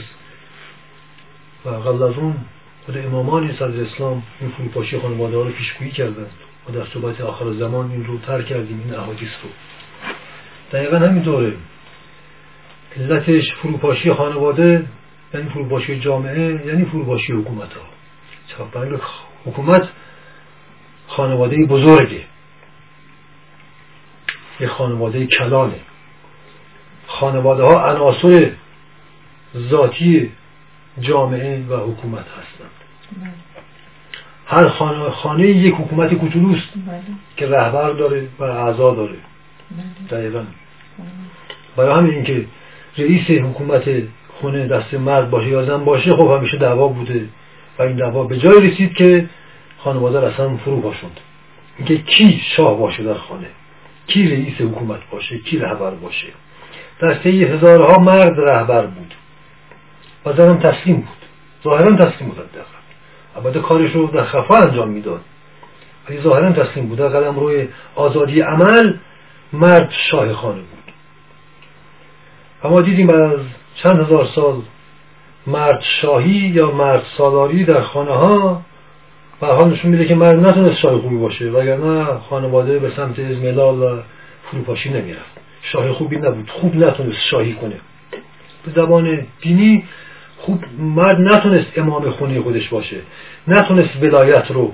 و 1.65 1.69
قبل 1.69 2.03
از 2.03 2.17
اون 2.17 2.35
خود 2.85 2.97
امامان 2.97 3.53
صدر 3.53 3.83
اسلام 3.83 4.23
این 4.41 4.49
فروپاشی 4.49 4.99
خانواده 4.99 5.37
ها 5.37 5.43
رو 5.43 5.51
پیشگویی 5.51 5.91
کردند 5.91 6.31
و 6.69 6.71
در 6.71 6.85
صحبت 6.85 7.21
آخر 7.21 7.53
زمان 7.53 7.91
این 7.91 8.05
رو 8.05 8.17
تر 8.17 8.41
کردیم 8.41 8.81
این 8.85 8.95
احادیث 8.95 9.29
رو. 9.43 9.49
دقیقا 10.71 10.97
همینطوره. 10.97 11.53
علتش 12.97 13.53
فروپاشی 13.53 14.13
خانواده 14.13 14.85
یعنی 15.33 15.49
فروپاشی 15.49 15.99
جامعه 15.99 16.65
یعنی 16.65 16.85
فروپاشی 16.85 17.33
حکومت 17.33 17.73
ها 17.73 17.81
حکومت 19.45 19.89
خانواده 21.07 21.65
بزرگه. 21.65 22.23
یه 24.59 24.67
خانواده 24.67 25.25
کلانه. 25.25 25.79
خانواده 27.07 27.63
ها 27.63 27.85
عناصر 27.85 28.51
ذاتی 29.57 30.31
جامعه 30.99 31.65
و 31.67 31.91
حکومت 31.91 32.25
هستند. 32.27 32.69
هر 34.45 34.67
خانه, 34.67 35.09
خانه 35.09 35.47
یک 35.47 35.75
حکومت 35.75 36.13
کوچولوست 36.13 36.69
بله. 36.87 37.01
که 37.37 37.47
رهبر 37.47 37.91
داره 37.91 38.27
و 38.39 38.43
اعضا 38.43 38.95
داره. 38.95 39.11
بله. 39.11 39.28
دقیقا. 40.09 40.43
برای 41.77 41.97
همین 41.97 42.13
اینکه 42.13 42.45
رئیس 42.97 43.29
حکومت 43.29 43.83
خونه 44.41 44.67
دست 44.67 44.93
مرد 44.93 45.29
باشه 45.29 45.47
یا 45.47 45.65
زن 45.65 45.85
باشه 45.85 46.13
خب 46.13 46.31
همیشه 46.37 46.57
دعوا 46.57 46.87
بوده 46.87 47.29
و 47.79 47.83
این 47.83 47.95
دعوا 47.95 48.23
به 48.23 48.37
جای 48.37 48.71
رسید 48.71 48.93
که 48.93 49.29
خانواده 49.77 50.27
اصلا 50.27 50.57
فرو 50.57 50.81
باشند 50.81 51.19
اینکه 51.77 51.97
کی 51.97 52.41
شاه 52.55 52.77
باشه 52.77 53.03
در 53.03 53.13
خانه؟ 53.13 53.47
کی 54.07 54.27
رئیس 54.27 54.61
حکومت 54.61 54.99
باشه؟ 55.11 55.37
کی 55.37 55.57
رهبر 55.57 55.91
باشه؟ 55.91 56.27
در 56.99 57.13
طی 57.13 57.43
هزارها 57.43 57.99
مرد 57.99 58.39
رهبر 58.39 58.85
بود. 58.85 59.13
و 60.25 60.33
زنم 60.33 60.57
تسلیم 60.57 60.95
بود. 60.95 61.07
ظاهرا 61.63 61.95
تسلیم 61.95 62.29
بود 62.29 62.49
البته 63.35 63.59
کارش 63.59 63.91
رو 63.91 64.07
در 64.07 64.23
خفا 64.23 64.55
انجام 64.55 64.89
می‌داد. 64.89 65.21
ولی 66.09 66.21
ظاهرا 66.21 66.51
تسلیم 66.51 66.87
بود. 66.87 66.97
در 66.97 67.07
قدم 67.07 67.39
روی 67.39 67.67
آزادی 67.95 68.41
عمل 68.41 68.93
مرد 69.53 69.91
شاه 70.11 70.33
خانه 70.33 70.61
بود. 70.61 70.93
و 72.63 72.69
ما 72.69 72.81
دیدیم 72.81 73.09
از 73.09 73.39
چند 73.75 73.99
هزار 73.99 74.25
سال 74.35 74.61
مرد 75.47 75.81
شاهی 76.01 76.29
یا 76.29 76.71
مرد 76.71 77.03
سالاری 77.17 77.63
در 77.63 77.81
خانه 77.81 78.11
ها 78.11 78.61
و 79.41 79.45
حال 79.45 79.69
نشون 79.69 79.91
میده 79.91 80.05
که 80.05 80.15
مرد 80.15 80.45
نتونست 80.45 80.77
شاه 80.77 81.01
خوبی 81.01 81.17
باشه 81.17 81.45
وگرنه 81.45 82.05
خانواده 82.29 82.79
به 82.79 82.91
سمت 82.95 83.19
ازملال 83.19 83.79
و 83.79 84.01
فروپاشی 84.51 84.89
نمی‌رفت. 84.89 85.39
شاه 85.61 85.91
خوبی 85.91 86.17
نبود 86.17 86.49
خوب 86.49 86.75
نتونست 86.75 87.19
شاهی 87.31 87.53
کنه. 87.53 87.75
به 88.65 88.71
زبان 88.71 89.27
دینی 89.41 89.83
خوب 90.37 90.63
مرد 90.79 91.19
نتونست 91.19 91.77
امام 91.77 92.09
خونه 92.09 92.41
خودش 92.41 92.69
باشه 92.69 92.97
نتونست 93.47 93.95
ولایت 94.01 94.51
رو 94.51 94.73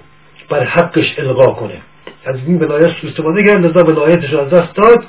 بر 0.50 0.64
حقش 0.64 1.20
القا 1.20 1.52
کنه. 1.52 1.82
از 2.26 2.36
این 2.48 2.60
ولایت 2.60 2.96
سو 3.02 3.08
استفاده 3.08 3.44
کرد 3.44 3.66
لذا 3.66 3.84
ولایتش 3.84 4.34
از 4.34 4.50
دست 4.50 4.76
داد. 4.76 5.06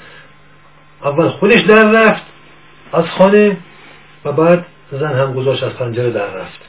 اول 1.04 1.28
خودش 1.28 1.60
در 1.60 1.90
رفت 1.92 2.22
از 2.92 3.04
خانه 3.04 3.56
و 4.24 4.32
بعد 4.32 4.66
زن 4.92 5.12
هم 5.12 5.34
گذاشت 5.34 5.62
از 5.62 5.72
پنجره 5.72 6.10
در 6.10 6.26
رفت. 6.26 6.60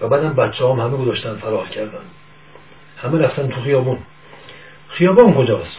و 0.00 0.08
بعدم 0.08 0.32
بچه 0.32 0.64
هم 0.68 0.80
همه 0.80 0.96
گذاشتن 0.96 1.34
فرار 1.34 1.68
کردن. 1.68 2.04
همه 3.02 3.18
رفتن 3.18 3.48
تو 3.48 3.60
خیابون. 3.60 3.98
خیابون 4.88 5.34
کجاست؟ 5.34 5.78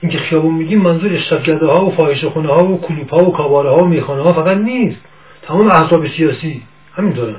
اینکه 0.00 0.18
خیابون 0.18 0.54
میگیم 0.54 0.82
منظور 0.82 1.12
اشتفگرده 1.12 1.66
ها 1.66 1.86
و 1.86 1.90
فاحشه 1.90 2.30
خونه 2.30 2.48
ها 2.48 2.64
و 2.64 2.80
کلوپ 2.80 3.14
ها 3.14 3.24
و 3.24 3.32
کاباره 3.32 3.70
ها 3.70 3.84
و 3.84 3.86
میخانه 3.86 4.22
ها 4.22 4.32
فقط 4.32 4.56
نیست. 4.56 5.00
تمام 5.42 5.68
احزاب 5.70 6.06
سیاسی 6.08 6.62
همین 6.96 7.12
دارن. 7.12 7.36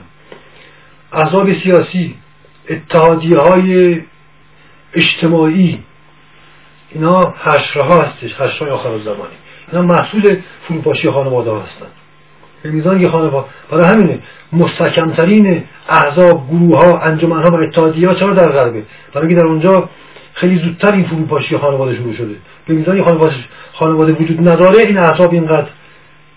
احزاب 1.13 1.53
سیاسی 1.53 2.15
اتحادیه 2.69 3.37
های 3.37 4.01
اجتماعی. 4.93 5.79
اینا 6.91 7.33
حشرها 7.43 8.01
هستش 8.01 8.33
حشرهای 8.33 8.71
آخر 8.71 8.97
زمانی. 8.97 9.33
اینا 9.71 9.85
محصول 9.85 10.37
فروپاشی 10.67 11.09
خانواده 11.09 11.51
ها 11.51 11.59
هستن. 11.59 11.87
به 12.63 12.71
میزان 12.71 12.99
که 12.99 13.09
خانواده 13.09 13.47
برای 13.71 13.85
همینه 13.85 14.19
مستکمترین 14.53 15.63
احزاب 15.89 16.47
گروه 16.47 16.77
ها 16.77 16.99
انجمن 16.99 17.43
ها 17.43 17.51
و 17.51 17.55
اتحادیه 17.55 18.07
ها 18.07 18.13
چرا 18.13 18.33
در 18.33 18.49
غربه؟ 18.49 18.83
برای 19.13 19.35
در 19.35 19.45
اونجا 19.45 19.89
خیلی 20.33 20.57
زودتر 20.57 20.91
این 20.91 21.03
فروپاشی 21.03 21.57
خانواده 21.57 21.95
شروع 21.95 22.13
شده. 22.13 22.35
به 22.67 22.73
میزانی 22.73 23.03
خانواده, 23.03 23.35
خانواده 23.73 24.13
وجود 24.13 24.49
نداره 24.49 24.83
این 24.83 24.97
احزاب 24.97 25.33
اینقدر 25.33 25.67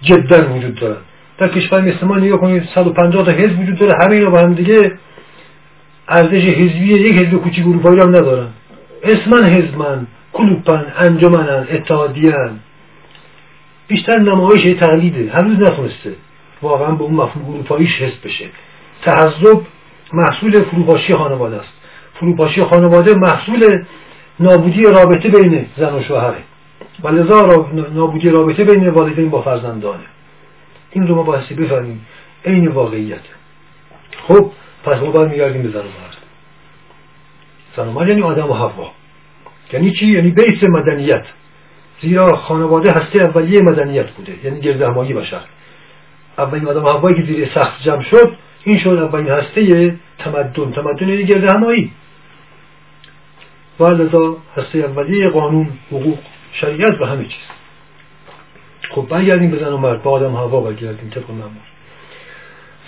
جدا 0.03 0.55
وجود 0.55 0.75
دارن. 0.75 0.97
در 1.39 1.49
کشور 1.49 1.81
مثل 1.81 2.07
ما 2.07 2.17
نگاه 2.17 2.41
کنید 2.41 2.69
150 2.75 3.25
تا 3.25 3.33
حزب 3.33 3.61
وجود 3.61 3.79
داره 3.79 3.93
همه 4.05 4.15
اینا 4.15 4.31
با 4.31 4.41
هم 4.41 4.55
دیگه 4.55 4.93
ارزش 6.09 6.45
حزبی 6.45 6.95
یک 6.95 7.15
حزب 7.15 7.37
کوچیک 7.37 7.67
اروپایی 7.67 8.01
هم 8.01 8.09
ندارن. 8.09 8.49
اسمن 9.03 9.45
حزبن 9.45 10.07
کلوپن 10.33 10.87
انجمنن 10.99 11.67
اتحادیان 11.71 12.61
بیشتر 13.89 14.19
نمایش 14.19 14.63
تقلیده. 14.63 15.33
هنوز 15.33 15.61
نتونسته 15.61 16.13
واقعا 16.63 16.91
به 16.91 17.05
اون 17.05 17.15
مفهوم 17.15 17.55
اروپاییش 17.55 18.03
حس 18.03 18.17
بشه. 18.25 18.45
تحذب 19.03 19.61
محصول 20.13 20.63
فروپاشی 20.63 21.15
خانواده 21.15 21.57
است. 21.57 21.73
فروپاشی 22.15 22.65
خانواده 22.65 23.15
محصول 23.15 23.85
نابودی 24.41 24.83
رابطه 24.83 25.29
بین 25.29 25.67
زن 25.77 25.95
و 25.95 26.03
شوهره. 26.03 26.43
و 27.03 27.09
لذا 27.09 27.67
نابودی 27.95 28.31
رابطه 28.31 28.65
بین 28.65 28.89
والدین 28.89 29.31
با 29.31 29.43
فرزندانه. 29.43 30.05
این 30.91 31.07
رو 31.07 31.15
ما 31.15 31.23
بایستی 31.23 31.55
بفهمیم. 31.55 32.07
عین 32.45 32.69
واقعیت. 32.69 33.21
خب 34.29 34.51
پس 34.85 35.03
ما 35.03 35.11
باید 35.11 35.31
میگردیم 35.31 35.63
به 35.63 35.69
زن 35.69 35.79
و 35.79 35.83
مرد. 35.83 36.17
زن 37.77 37.89
و 37.89 37.93
مرد 37.93 38.09
یعنی 38.09 38.23
آدم 38.23 38.51
و 38.51 38.55
حوا. 38.55 38.93
یعنی 39.73 39.91
چی؟ 39.91 40.07
یعنی 40.07 40.31
بیس 40.31 40.63
مدنیت. 40.63 41.25
زیرا 42.01 42.37
خانواده 42.37 42.93
هسته 42.93 43.19
اولیه 43.19 43.61
مدنیت 43.61 44.11
بوده. 44.11 44.45
یعنی 44.45 44.61
گردهمایی 44.61 45.15
بشر. 45.15 45.41
اولین 46.39 46.69
آدم 46.69 46.87
هوایی 46.87 47.17
که 47.17 47.23
زیر 47.23 47.49
سخت 47.55 47.83
جمع 47.83 48.03
شد 48.03 48.37
این 48.65 48.79
شد 48.79 48.89
اولین 48.89 49.29
هسته 49.29 49.97
تمدن. 50.19 50.73
تمدن 50.73 51.09
یعنی 51.09 51.25
گردهمایی 51.25 51.93
و 53.81 53.85
لذا 53.85 54.37
هسته 54.57 54.79
اولیه 54.79 55.29
قانون 55.29 55.69
حقوق 55.91 56.19
شریعت 56.53 57.01
و 57.01 57.05
همه 57.05 57.25
چیز. 57.25 57.45
خب 58.91 59.07
برگردیم 59.11 59.51
به 59.51 59.59
زن 59.59 59.73
و 59.73 59.77
مرد. 59.77 60.03
با 60.03 60.11
آدم 60.11 60.35
هوا 60.35 60.61
برگردیم 60.61 61.11
طبق 61.11 61.31
معمول. 61.31 61.74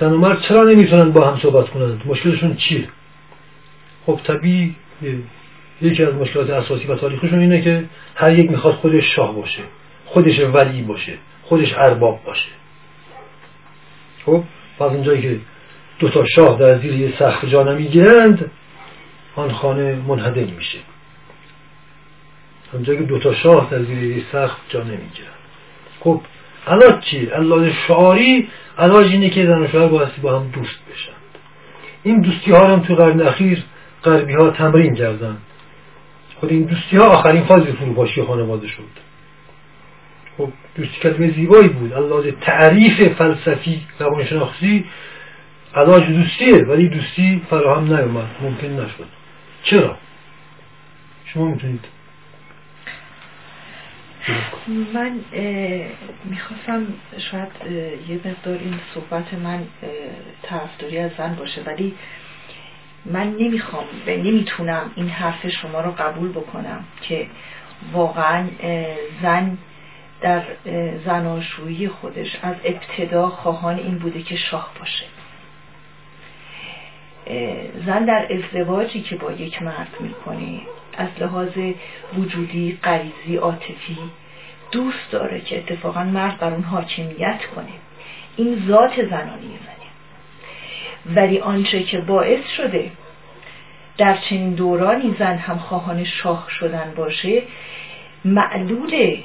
زن 0.00 0.12
و 0.12 0.18
مرد 0.18 0.40
چرا 0.42 0.64
نمی‌تونن 0.64 1.12
با 1.12 1.30
هم 1.30 1.38
صحبت 1.38 1.68
کنند 1.68 2.02
مشکلشون 2.06 2.56
چیه؟ 2.56 2.88
خب 4.06 4.20
طبیعی 4.24 4.76
یکی 5.82 6.04
از 6.04 6.14
مشکلات 6.14 6.50
اساسی 6.50 6.86
و 6.86 6.94
تاریخشون 6.94 7.38
اینه 7.38 7.62
که 7.62 7.84
هر 8.14 8.38
یک 8.38 8.50
می‌خواد 8.50 8.74
خودش 8.74 9.14
شاه 9.16 9.34
باشه 9.34 9.62
خودش 10.06 10.40
ولی 10.40 10.82
باشه 10.82 11.12
خودش 11.42 11.74
ارباب 11.76 12.20
باشه. 12.24 12.48
خب 14.26 14.44
پس 14.78 14.92
که 15.04 15.38
دو 15.98 16.08
تا 16.08 16.24
شاه 16.24 16.58
در 16.58 16.78
زیر 16.78 16.92
یه 16.92 17.12
سخت 17.18 17.46
جا 17.46 17.62
نمی‌گیرند 17.62 18.50
آن 19.36 19.52
خانه 19.52 19.94
منهدم 19.94 20.52
میشه. 20.56 20.78
اونجایی 22.72 22.98
که 22.98 23.04
دو 23.04 23.18
تا 23.18 23.34
شاه 23.34 23.68
در 23.70 23.82
زیر 23.82 24.02
یه 24.02 24.22
سخت 24.32 24.60
جا 24.68 24.82
نمی‌گیرند. 24.82 25.36
خب 26.00 26.20
علاج 26.66 27.04
چی؟ 27.04 27.26
علاج 27.26 27.72
شعاری 27.88 28.48
علاج 28.78 29.06
اینه 29.06 29.30
که 29.30 29.46
زن 29.46 29.62
و 29.62 29.68
شوهر 29.68 29.86
بایستی 29.86 30.20
با 30.20 30.38
هم 30.38 30.48
دوست 30.48 30.78
بشند 30.92 31.16
این 32.02 32.20
دوستی 32.20 32.50
ها 32.50 32.66
هم 32.66 32.80
تو 32.80 32.94
قرن 32.94 33.20
اخیر 33.20 33.64
غربی 34.04 34.34
ها 34.34 34.50
تمرین 34.50 34.94
کردن. 34.94 35.36
خود 36.40 36.50
این 36.50 36.62
دوستی 36.62 36.96
ها 36.96 37.04
آخرین 37.04 37.44
فاز 37.44 37.62
فروپاشی 37.62 38.22
خانواده 38.22 38.68
شد. 38.68 38.82
خب 40.38 40.52
دوستی 40.76 41.00
کلمه 41.00 41.32
زیبایی 41.32 41.68
بود. 41.68 41.92
علاج 41.92 42.34
تعریف 42.40 43.12
فلسفی 43.12 43.80
روانشناختی 43.98 44.84
علاج 45.74 46.04
دوستیه 46.04 46.64
ولی 46.64 46.88
دوستی 46.88 47.42
فراهم 47.50 47.94
نیومد. 47.94 48.30
ممکن 48.42 48.66
نشد. 48.66 49.06
چرا؟ 49.62 49.96
شما 51.24 51.48
می‌تونید 51.48 51.84
من 54.94 55.20
می‌خواستم 56.24 56.86
شاید 57.30 57.48
یه 58.08 58.20
مقدار 58.24 58.58
این 58.58 58.80
صحبت 58.94 59.34
من 59.34 59.66
طرفداری 60.42 60.98
از 60.98 61.10
زن 61.18 61.34
باشه 61.34 61.62
ولی 61.62 61.94
من 63.04 63.36
نمی‌خوام 63.36 63.84
و 64.06 64.10
نمی‌تونم 64.10 64.92
این 64.96 65.08
حرف 65.08 65.48
شما 65.48 65.80
رو 65.80 65.90
قبول 65.92 66.32
بکنم 66.32 66.84
که 67.02 67.26
واقعا 67.92 68.46
زن 69.22 69.58
در 70.20 70.42
زناشویی 71.04 71.88
خودش 71.88 72.36
از 72.42 72.54
ابتدا 72.64 73.28
خواهان 73.28 73.78
این 73.78 73.98
بوده 73.98 74.22
که 74.22 74.36
شاه 74.36 74.72
باشه. 74.78 75.06
زن 77.86 78.04
در 78.04 78.28
ازدواجی 78.30 79.00
که 79.00 79.16
با 79.16 79.32
یک 79.32 79.62
مرد 79.62 79.96
می‌کنه 80.00 80.60
از 80.98 81.08
لحاظ 81.20 81.58
وجودی 82.18 82.78
غریزی 82.84 83.36
عاطفی 83.36 83.98
دوست 84.72 85.10
داره 85.10 85.40
که 85.40 85.58
اتفاقا 85.58 86.04
مرد 86.04 86.38
بر 86.38 86.50
اون 86.50 86.62
حاکمیت 86.62 87.40
کنه. 87.56 87.72
این 88.36 88.64
ذات 88.68 89.04
زنانی 89.04 89.58
زنه 89.64 89.86
ولی 91.16 91.38
آنچه 91.38 91.82
که 91.82 91.98
باعث 91.98 92.48
شده 92.56 92.90
در 93.98 94.16
چنین 94.16 94.54
دورانی 94.54 95.16
زن 95.18 95.36
هم 95.36 95.58
خواهان 95.58 96.04
شاه 96.04 96.46
شدن 96.50 96.92
باشه 96.96 97.42
معلول 98.24 99.16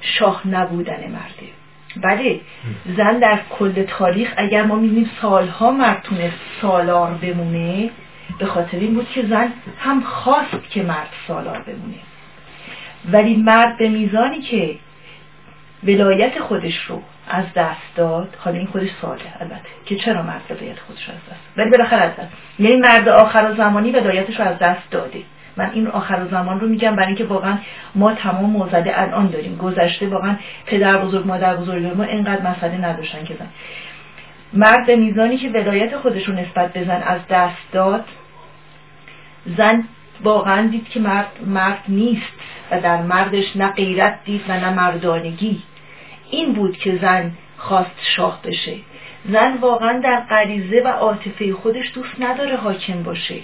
شاه 0.00 0.48
نبودن 0.48 1.00
مرده. 1.10 1.48
بله 1.96 2.40
زن 2.96 3.18
در 3.18 3.40
کل 3.50 3.82
تاریخ 3.82 4.34
اگر 4.36 4.62
ما 4.62 4.76
می‌بینیم 4.76 5.10
سالها 5.22 5.70
مرد 5.70 6.02
تونست 6.02 6.36
سالار 6.62 7.10
بمونه 7.10 7.90
به 8.38 8.46
خاطر 8.46 8.78
این 8.78 8.94
بود 8.94 9.08
که 9.08 9.26
زن 9.26 9.52
هم 9.78 10.00
خواست 10.00 10.70
که 10.70 10.82
مرد 10.82 11.08
سالار 11.28 11.58
بمونه. 11.58 11.98
ولی 13.12 13.36
مرد 13.36 13.78
به 13.78 13.88
میزانی 13.88 14.40
که 14.40 14.78
ولایت 15.84 16.38
خودش 16.40 16.76
رو 16.76 17.02
از 17.28 17.44
دست 17.56 17.96
داد 17.96 18.36
حالا 18.38 18.56
این 18.56 18.66
خودش 18.66 18.88
ساله 19.02 19.20
البته 19.40 19.60
که 19.86 19.96
چرا 19.96 20.22
مرد 20.22 20.42
ولایت 20.50 20.78
خودش 20.78 21.08
از 21.08 21.14
دست 21.14 21.40
ولی 21.56 21.70
بالاخره 21.70 22.02
از 22.02 22.16
دست 22.16 22.28
یعنی 22.58 22.76
مرد 22.76 23.08
آخر 23.08 23.50
و 23.50 23.56
زمانی 23.56 23.90
ولایتش 23.90 24.40
رو 24.40 24.46
از 24.46 24.58
دست 24.58 24.90
داده. 24.90 25.22
من 25.56 25.70
این 25.70 25.86
آخر 25.86 26.26
زمان 26.30 26.60
رو 26.60 26.68
میگم 26.68 26.96
برای 26.96 27.06
اینکه 27.06 27.24
واقعا 27.24 27.58
ما 27.94 28.14
تمام 28.14 28.50
موزده 28.50 29.02
الان 29.02 29.26
داریم. 29.26 29.56
گذشته 29.56 30.06
واقعا 30.06 30.36
پدر 30.66 30.98
بزرگ 30.98 31.26
مادر 31.26 31.56
بزرگ 31.56 31.96
ما 31.96 32.04
اینقدر 32.04 32.50
مسئله 32.50 32.76
نداشتن 32.76 33.24
که 33.24 33.34
زن. 33.34 33.48
مرد 34.56 34.86
به 34.86 34.96
میزانی 34.96 35.36
که 35.36 35.48
ولایت 35.48 35.96
خودش 35.96 36.28
رو 36.28 36.34
نسبت 36.34 36.72
به 36.72 36.84
زن 36.84 37.02
از 37.02 37.20
دست 37.30 37.72
داد 37.72 38.04
زن 39.56 39.84
واقعا 40.22 40.66
دید 40.66 40.88
که 40.88 41.00
مرد 41.00 41.30
مرد 41.46 41.82
نیست 41.88 42.32
و 42.70 42.80
در 42.80 43.02
مردش 43.02 43.56
نه 43.56 43.68
غیرت 43.68 44.18
دید 44.24 44.42
و 44.48 44.52
نه 44.52 44.70
مردانگی. 44.70 45.62
این 46.30 46.52
بود 46.52 46.76
که 46.76 46.98
زن 47.02 47.32
خواست 47.56 48.00
شاه 48.16 48.40
بشه. 48.44 48.76
زن 49.28 49.56
واقعا 49.56 50.00
در 50.00 50.20
غریزه 50.30 50.82
و 50.84 50.88
عاطفه 50.88 51.52
خودش 51.52 51.92
دوست 51.94 52.14
نداره 52.20 52.56
حاکم 52.56 53.02
باشه. 53.02 53.34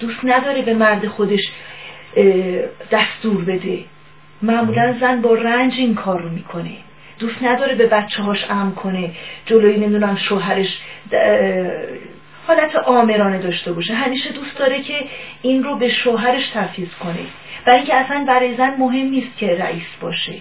دوست 0.00 0.24
نداره 0.24 0.62
به 0.62 0.74
مرد 0.74 1.06
خودش 1.08 1.52
دستور 2.90 3.44
بده. 3.44 3.84
معمولا 4.42 4.98
زن 5.00 5.20
با 5.20 5.34
رنج 5.34 5.74
این 5.78 5.94
کار 5.94 6.22
رو 6.22 6.28
می‌کنه. 6.28 6.76
دوست 7.20 7.42
نداره 7.42 7.74
به 7.74 7.86
بچه 7.86 8.22
هاش 8.22 8.46
ام 8.50 8.74
کنه. 8.74 9.10
جلوی 9.46 9.76
نمی‌دونم 9.76 10.16
شوهرش 10.16 10.78
حالت 12.46 12.76
آمرانه 12.76 13.38
داشته 13.38 13.72
باشه. 13.72 13.94
همیشه 13.94 14.32
دوست 14.32 14.58
داره 14.58 14.82
که 14.82 14.94
این 15.42 15.62
رو 15.62 15.76
به 15.76 15.88
شوهرش 15.88 16.50
تفیز 16.54 16.88
کنه. 16.94 17.18
برای 17.66 17.78
اینکه 17.78 17.94
اصلا 17.94 18.24
برای 18.28 18.56
زن 18.56 18.74
مهم 18.78 19.06
نیست 19.06 19.36
که 19.36 19.46
رئیس 19.46 19.86
باشه. 20.00 20.32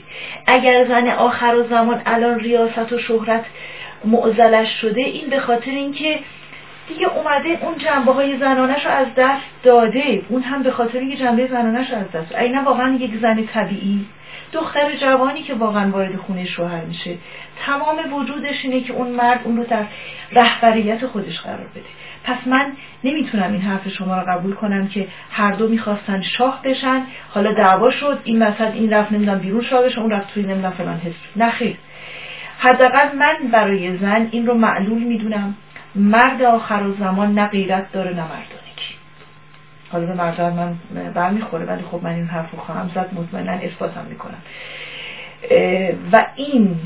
اگر 0.47 0.87
زن 0.87 1.07
آخر 1.07 1.55
و 1.55 1.63
زمان 1.63 2.01
الان 2.05 2.39
ریاست 2.39 2.93
و 2.93 2.97
شهرت 2.97 3.45
معزلش 4.05 4.81
شده 4.81 5.01
این 5.01 5.29
به 5.29 5.39
خاطر 5.39 5.71
اینکه 5.71 6.19
دیگه 6.87 7.07
اومده 7.07 7.49
اون 7.61 7.77
جنبه 7.77 8.11
های 8.13 8.37
زنانش 8.37 8.85
رو 8.85 8.91
از 8.91 9.07
دست 9.17 9.45
داده. 9.63 10.21
اون 10.29 10.41
هم 10.41 10.63
به 10.63 10.71
خاطر 10.71 10.99
اینکه 10.99 11.17
جنبه 11.17 11.47
زنانش 11.47 11.91
رو 11.91 11.97
از 11.97 12.11
دست 12.11 12.35
اینا 12.35 12.63
واقعا 12.63 12.97
یک 12.99 13.11
زن 13.21 13.45
طبیعی. 13.45 14.05
دختر 14.51 14.95
جوانی 14.95 15.43
که 15.43 15.53
واقعا 15.53 15.91
وارد 15.91 16.15
خونه 16.15 16.45
شوهر 16.45 16.85
میشه. 16.85 17.17
تمام 17.65 18.13
وجودش 18.13 18.65
اینه 18.65 18.81
که 18.81 18.93
اون 18.93 19.07
مرد 19.07 19.39
اون 19.43 19.57
رو 19.57 19.63
در 19.63 19.85
رهبریت 20.31 21.05
خودش 21.05 21.39
قرار 21.39 21.67
بده. 21.75 21.85
پس 22.23 22.37
من 22.47 22.71
نمی‌تونم 23.03 23.51
این 23.51 23.61
حرف 23.61 23.89
شما 23.89 24.17
رو 24.17 24.31
قبول 24.31 24.53
کنم 24.53 24.87
که 24.87 25.07
هر 25.31 25.51
دو 25.51 25.67
می‌خواستن 25.67 26.21
شاه 26.21 26.61
بشن 26.63 27.03
حالا 27.29 27.53
دعوا 27.53 27.91
شد 27.91 28.21
این 28.23 28.43
مثلا 28.43 28.67
این 28.67 28.93
رفت 28.93 29.11
نمی‌دونم 29.11 29.39
بیرون 29.39 29.61
شاه 29.61 29.83
بشه 29.83 29.99
اون 29.99 30.11
رفت 30.11 30.33
توی 30.33 30.43
نمی‌دونم 30.43 30.71
فلان 30.71 30.97
حس 30.97 31.13
نخیر 31.35 31.77
حداقل 32.59 33.15
من 33.17 33.35
برای 33.51 33.97
زن 33.97 34.27
این 34.31 34.47
رو 34.47 34.53
معلول 34.53 35.03
می‌دونم. 35.03 35.55
مرد 35.95 36.41
آخر 36.41 36.83
و 36.83 36.93
زمان 36.93 37.33
نه 37.33 37.47
غیرت 37.47 37.91
داره 37.91 38.09
نه 38.09 38.21
مردانگی 38.21 38.58
حالا 39.91 40.05
به 40.05 40.13
مرد 40.13 40.41
من 40.41 40.77
برمیخوره 41.13 41.65
ولی 41.65 41.83
خب 41.83 41.99
من 42.03 42.13
این 42.13 42.25
حرف 42.25 42.51
رو 42.51 42.59
خواهم 42.59 42.91
زد 42.95 43.13
مطمئنا 43.13 43.51
اثباتم 43.51 44.05
می‌کنم. 44.09 44.41
و 46.11 46.25
این 46.35 46.79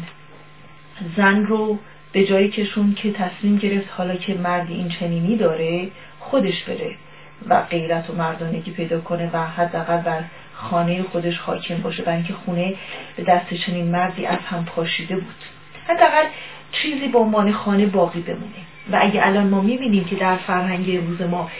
زن 1.17 1.45
رو 1.45 1.79
به 2.11 2.23
جایی 2.23 2.49
کشون 2.49 2.93
که 2.93 3.11
تصمیم 3.11 3.57
گرفت 3.57 3.87
حالا 3.97 4.15
که 4.15 4.33
مرد 4.33 4.69
این 4.69 4.89
چنینی 4.89 5.37
داره 5.37 5.87
خودش 6.19 6.63
بره 6.63 6.95
و 7.49 7.61
غیرت 7.61 8.09
و 8.09 8.13
مردانگی 8.13 8.71
پیدا 8.71 9.01
کنه 9.01 9.29
و 9.33 9.37
حداقل 9.37 9.97
بر 9.97 10.23
خانه 10.53 11.03
خودش 11.03 11.37
حاکم 11.37 11.77
باشه 11.77 12.03
برای 12.03 12.17
اینکه 12.17 12.33
خونه 12.33 12.75
به 13.15 13.23
دست 13.23 13.53
چنین 13.53 13.85
مردی 13.85 14.25
از 14.25 14.39
هم 14.39 14.65
پاشیده 14.65 15.15
بود. 15.15 15.35
حداقل 15.87 16.25
چیزی 16.71 17.07
به 17.07 17.19
عنوان 17.19 17.51
خانه 17.51 17.85
باقی 17.85 18.21
بمونه. 18.21 18.72
و 18.91 18.97
اگه 19.01 19.27
الان 19.27 19.47
ما 19.47 19.61
می‌بینیم 19.61 20.05
که 20.05 20.15
در 20.15 20.35
فرهنگ 20.35 20.85
امروز 20.89 21.21
ما 21.21 21.51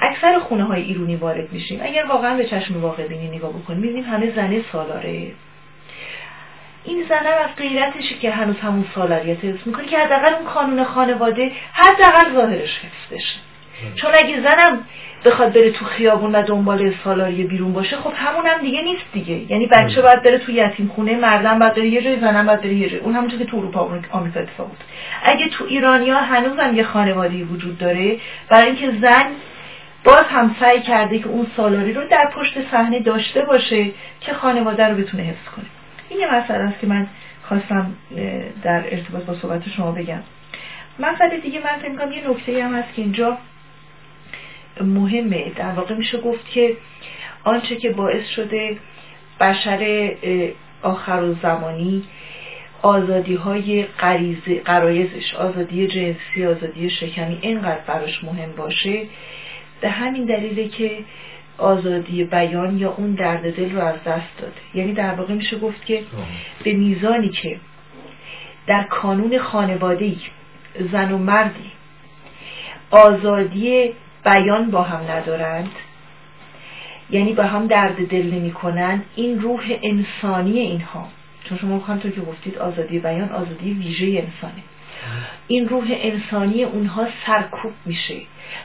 اکثر 0.00 0.38
خونه 0.38 0.64
های 0.64 0.82
ایرونی 0.82 1.16
وارد 1.16 1.52
میشیم 1.52 1.80
اگر 1.82 2.04
واقعا 2.04 2.36
به 2.36 2.44
چشم 2.44 2.80
واقع 2.82 3.06
بینی 3.06 3.28
نگاه 3.28 3.52
بکنیم 3.52 3.80
می‌بینیم 3.80 4.04
همه 4.04 4.34
زنه 4.36 4.64
سالاره. 4.72 5.32
این 6.84 7.04
زنه 7.08 7.28
از 7.28 7.56
غیرتشه 7.56 8.14
که 8.14 8.30
هنوز 8.30 8.56
همون 8.56 8.84
سالاریت 8.94 9.44
حفظ 9.44 9.66
می‌کنه 9.66 9.86
که 9.86 9.98
حداقل 9.98 10.34
اون 10.34 10.48
قانون 10.48 10.84
خانواده 10.84 11.52
حداقل 11.72 12.34
ظاهرش 12.34 12.78
حفظ 12.78 13.12
بشه 13.12 13.38
چون 13.94 14.10
اگه 14.14 14.40
زنم 14.40 14.84
بخواد 15.24 15.52
بره 15.52 15.70
تو 15.70 15.84
خیابون 15.84 16.34
و 16.34 16.42
دنبال 16.42 16.94
سالاری 17.04 17.44
بیرون 17.44 17.72
باشه 17.72 17.96
خب 17.96 18.12
هم 18.16 18.60
دیگه 18.60 18.82
نیست 18.82 19.04
دیگه. 19.12 19.52
یعنی 19.52 19.66
بچه 19.66 20.02
باید 20.02 20.22
بره 20.22 20.38
تو 20.38 20.52
یتیم 20.52 20.88
خونه 20.88 21.16
مردم 21.16 21.58
باید 21.58 21.74
بره 21.74 21.86
یه 21.86 22.02
جای 22.02 22.20
زنم 22.20 22.46
باید 22.46 22.60
بره 22.60 22.74
یه 22.74 22.88
جای. 22.88 23.00
اون 23.00 23.14
همونطور 23.14 23.38
که 23.38 23.44
تو 23.44 23.56
اروپا 23.56 23.80
آمریکا 24.10 24.40
اتفاق 24.40 24.68
بود. 24.68 24.78
اگه 25.24 25.48
تو 25.48 25.64
ایرانیا 25.64 26.16
هنوز 26.16 26.58
هم 26.58 26.76
یه 26.76 26.82
خانوادی 26.82 27.42
وجود 27.42 27.78
داره 27.78 28.16
برای 28.48 28.66
اینکه 28.66 28.90
زن 29.00 29.26
باز 30.04 30.24
هم 30.24 30.56
سعی 30.60 30.80
کرده 30.80 31.18
که 31.18 31.26
اون 31.26 31.46
سالاری 31.56 31.92
رو 31.92 32.08
در 32.08 32.30
پشت 32.34 32.70
صحنه 32.70 33.00
داشته 33.00 33.42
باشه 33.42 33.90
که 34.20 34.32
خانواده 34.32 34.88
رو 34.88 34.96
بتونه 34.96 35.22
حفظ 35.22 35.48
کنه. 35.56 35.66
این 36.08 36.20
یه 36.20 36.34
مسئله 36.34 36.64
است 36.64 36.80
که 36.80 36.86
من 36.86 37.06
خواستم 37.48 37.92
در 38.62 38.84
ارتباط 38.90 39.22
با 39.22 39.34
صحبت 39.34 39.68
شما 39.68 39.92
بگم. 39.92 40.20
مسئله 40.98 41.36
دیگه 41.38 41.60
من 41.60 41.96
فکر 41.96 42.12
یه 42.12 42.30
نکته 42.30 42.64
هم 42.64 42.74
هست 42.74 42.94
که 42.94 43.02
اینجا 43.02 43.38
مهمه. 44.82 45.52
در 45.56 45.72
واقع 45.72 45.94
میشه 45.94 46.20
گفت 46.20 46.50
که 46.50 46.76
آنچه 47.44 47.76
که 47.76 47.90
باعث 47.90 48.28
شده 48.36 48.76
بشر 49.40 50.10
آخر 50.82 51.22
و 51.22 51.34
زمانی 51.42 52.04
آزادی 52.82 53.34
های 53.34 53.86
قرایزش 54.64 55.34
آزادی 55.34 55.86
جنسی 55.86 56.46
آزادی 56.46 56.90
شکنی 56.90 57.38
اینقدر 57.40 57.80
براش 57.86 58.24
مهم 58.24 58.52
باشه 58.52 59.06
به 59.80 59.88
همین 59.88 60.24
دلیله 60.24 60.68
که 60.68 61.04
آزادی 61.58 62.24
بیان 62.24 62.78
یا 62.78 62.94
اون 62.96 63.14
درد 63.14 63.56
دل 63.56 63.72
رو 63.72 63.80
از 63.80 64.04
دست 64.04 64.38
داده. 64.38 64.54
یعنی 64.74 64.92
در 64.92 65.14
واقع 65.14 65.34
میشه 65.34 65.58
گفت 65.58 65.86
که 65.86 66.02
به 66.64 66.72
میزانی 66.72 67.28
که 67.28 67.56
در 68.66 68.82
کانون 68.82 69.38
خانوادهی 69.38 70.20
زن 70.92 71.12
و 71.12 71.18
مردی 71.18 71.72
آزادی 72.90 73.92
بیان 74.24 74.70
با 74.70 74.82
هم 74.82 75.10
ندارند. 75.10 75.70
یعنی 77.10 77.32
با 77.32 77.42
هم 77.42 77.66
درد 77.66 78.08
دل 78.08 78.34
نمی 78.34 78.50
کنند 78.50 79.04
این 79.16 79.40
روح 79.40 79.78
انسانی 79.82 80.58
اینها. 80.58 81.08
چون 81.44 81.58
شما 81.58 81.78
همطور 81.78 82.10
که 82.10 82.20
گفتید 82.20 82.58
آزادی 82.58 82.98
بیان 82.98 83.28
آزادی 83.28 83.72
ویژه 83.72 84.06
انسانه. 84.06 84.62
این 85.48 85.68
روح 85.68 85.86
انسانی 85.90 86.64
اونها 86.64 87.06
سرکوب 87.26 87.72
میشه 87.84 88.20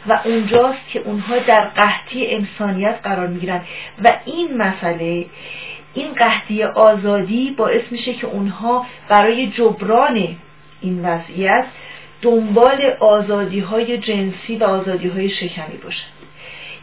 و 0.08 0.20
اونجاست 0.26 0.88
که 0.88 1.00
اونها 1.00 1.40
در 1.40 1.66
قحطی 1.66 2.36
انسانیت 2.36 2.96
قرار 3.04 3.28
می‌گیرن 3.28 3.62
و 4.04 4.14
این 4.26 4.58
مسئله 4.58 5.26
این 5.94 6.14
قحطی 6.14 6.64
آزادی 6.64 7.52
باعث 7.52 7.82
میشه 7.92 8.14
که 8.14 8.28
اونها 8.28 8.86
برای 9.10 9.48
جبران 9.48 10.36
این 10.82 11.06
وضعیت 11.06 11.66
دنبال 12.24 12.94
آزادی 13.00 13.60
های 13.60 13.98
جنسی 13.98 14.56
و 14.60 14.64
آزادی 14.64 15.08
های 15.08 15.30
شکمی 15.30 15.78
باشن 15.84 16.08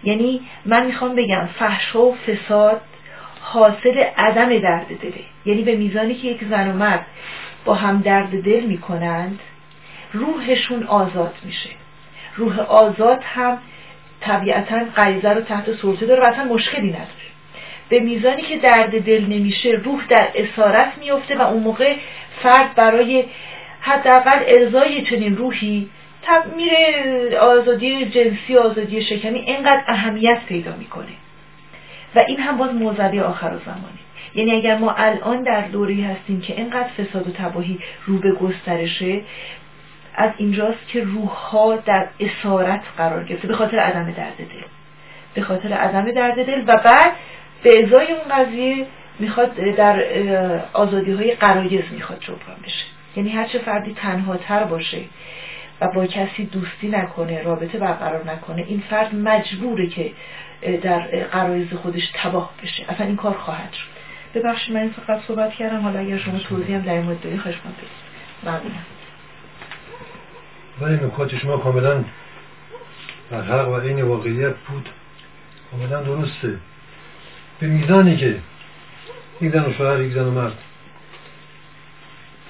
یعنی 0.05 0.41
من 0.67 0.87
می‌خوام 0.87 1.15
بگم 1.15 1.49
فحشا 1.59 2.03
و 2.03 2.15
فساد 2.15 2.81
حاصل 3.41 3.99
عدم 4.17 4.59
درد 4.59 4.87
دله. 4.87 5.25
یعنی 5.45 5.63
به 5.63 5.77
میزانی 5.77 6.15
که 6.15 6.29
یک 6.29 6.45
زن 6.51 6.71
و 6.71 6.73
مرد 6.73 7.07
با 7.65 7.75
هم 7.75 8.01
درد 8.01 8.43
دل 8.43 8.61
می‌کنند 8.61 9.41
روحشون 10.13 10.83
آزاد 10.83 11.35
میشه. 11.45 11.71
روح 12.37 12.61
آزاد 12.61 13.23
هم 13.25 13.59
طبیعتا 14.21 14.85
غریزه 14.97 15.31
رو 15.31 15.41
تحت 15.41 15.73
سلطه 15.73 16.07
داره 16.07 16.23
و 16.23 16.25
اصلا 16.25 16.45
مشکلی 16.45 16.89
نداره. 16.89 17.31
به 17.89 18.01
میزانی 18.01 18.43
که 18.43 18.57
درد 18.57 19.05
دل 19.05 19.27
نمیشه 19.27 19.69
روح 19.71 20.07
در 20.07 20.29
اسارت 20.35 20.93
میفته 20.99 21.39
و 21.39 21.43
اون 21.43 21.63
موقع 21.63 21.97
فرد 22.43 22.75
برای 22.75 23.25
حداقل 23.81 24.39
ارزای 24.47 25.03
چنین 25.03 25.37
روحی 25.37 25.91
میره 26.57 27.39
آزادی 27.39 28.07
جنسی 28.07 28.57
آزادی 28.57 29.03
شکمی 29.03 29.39
اینقدر 29.39 29.83
اهمیت 29.87 30.41
پیدا 30.49 30.77
می‌کنه. 30.77 31.13
و 32.15 32.19
این 32.19 32.41
هم 32.41 32.57
باز 32.57 32.75
موزدی 32.75 33.21
آخر 33.21 33.47
و 33.47 33.59
زمانی 33.65 33.99
یعنی 34.35 34.53
اگر 34.53 34.79
ما 34.79 34.93
الان 34.93 35.43
در 35.43 35.61
دوری 35.61 36.03
هستیم 36.03 36.41
که 36.41 36.57
اینقدر 36.57 36.89
فساد 36.89 37.29
و 37.29 37.33
تباهی 37.33 37.79
رو 38.07 38.19
به 38.19 38.33
گسترشه 38.33 39.21
از 40.15 40.31
اینجاست 40.37 40.89
که 40.89 41.05
روح 41.05 41.29
ها 41.29 41.77
در 41.77 42.07
اسارت 42.21 42.83
قرار 42.97 43.25
گرفته 43.25 43.49
به 43.49 43.55
خاطر 43.55 43.79
عدم 43.79 44.13
درد 44.13 44.37
دل. 44.37 44.65
به 45.35 45.43
خاطر 45.43 45.73
عدم 45.73 46.11
درد 46.11 46.47
دل 46.47 46.63
و 46.67 46.77
بعد 46.77 47.13
به 47.63 47.85
ازای 47.85 48.07
اون 48.13 48.29
قضیه 48.31 48.87
می‌خواد 49.19 49.55
در 49.55 50.05
آزادی 50.73 51.13
های 51.13 51.35
قرایز 51.35 51.85
می‌خواد 51.93 52.21
جبران 52.21 52.57
بشه. 52.65 52.85
یعنی 53.17 53.31
هر 53.31 53.47
چه 53.47 53.59
فردی 53.59 53.95
تنها 53.95 54.37
تر 54.37 54.65
باشه 54.65 55.01
و 55.81 55.89
با 55.89 56.07
کسی 56.07 56.45
دوستی 56.45 56.89
نکنه 56.89 57.43
رابطه 57.43 57.79
برقرار 57.79 58.31
نکنه 58.31 58.65
این 58.69 58.83
فرد 58.91 59.15
مجبوره 59.15 59.87
که 59.87 60.13
در 60.83 60.99
قرایز 61.33 61.75
خودش 61.75 62.11
تباه 62.15 62.51
بشه. 62.63 62.85
اصلا 62.89 63.07
این 63.07 63.17
کار 63.17 63.35
خواهد 63.35 63.73
شد. 63.73 63.89
ببخشید 64.35 64.75
من 64.75 64.81
این 64.81 64.91
فقط 64.91 65.21
صحبت 65.29 65.53
کردم. 65.53 65.81
حالا 65.81 66.01
اگر 66.01 66.19
شما 66.19 66.39
توضیح 66.39 66.77
هم 66.77 66.83
در 66.83 66.93
این 66.93 67.03
مورد 67.03 67.21
بدید 67.21 67.41
خواهش 67.41 67.57
ممنونم. 68.43 68.85
ولی 70.81 70.95
نکات 70.95 71.39
شما 71.39 71.57
کاملا 71.57 72.05
در 73.31 73.43
حق 73.43 73.69
و 73.69 73.73
این 73.73 74.03
واقعیت 74.03 74.55
بود. 74.57 74.89
کاملا 75.71 76.03
درسته. 76.03 76.59
به 77.61 77.67
میزانی 77.67 78.17
که 78.17 78.39
یک 79.41 79.53
زن 79.53 79.67
و 79.67 79.73
شوهر 79.73 80.01
یک 80.01 80.13
زن 80.13 80.25
و 80.25 80.31
مرد 80.31 80.59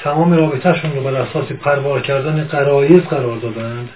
تمام 0.05 0.33
رابطهشون 0.33 0.93
رو 0.93 1.03
بر 1.03 1.15
اساس 1.15 1.53
پروار 1.53 2.01
کردن 2.01 2.45
قرایز 2.45 3.03
قرار 3.03 3.37
دادند 3.37 3.89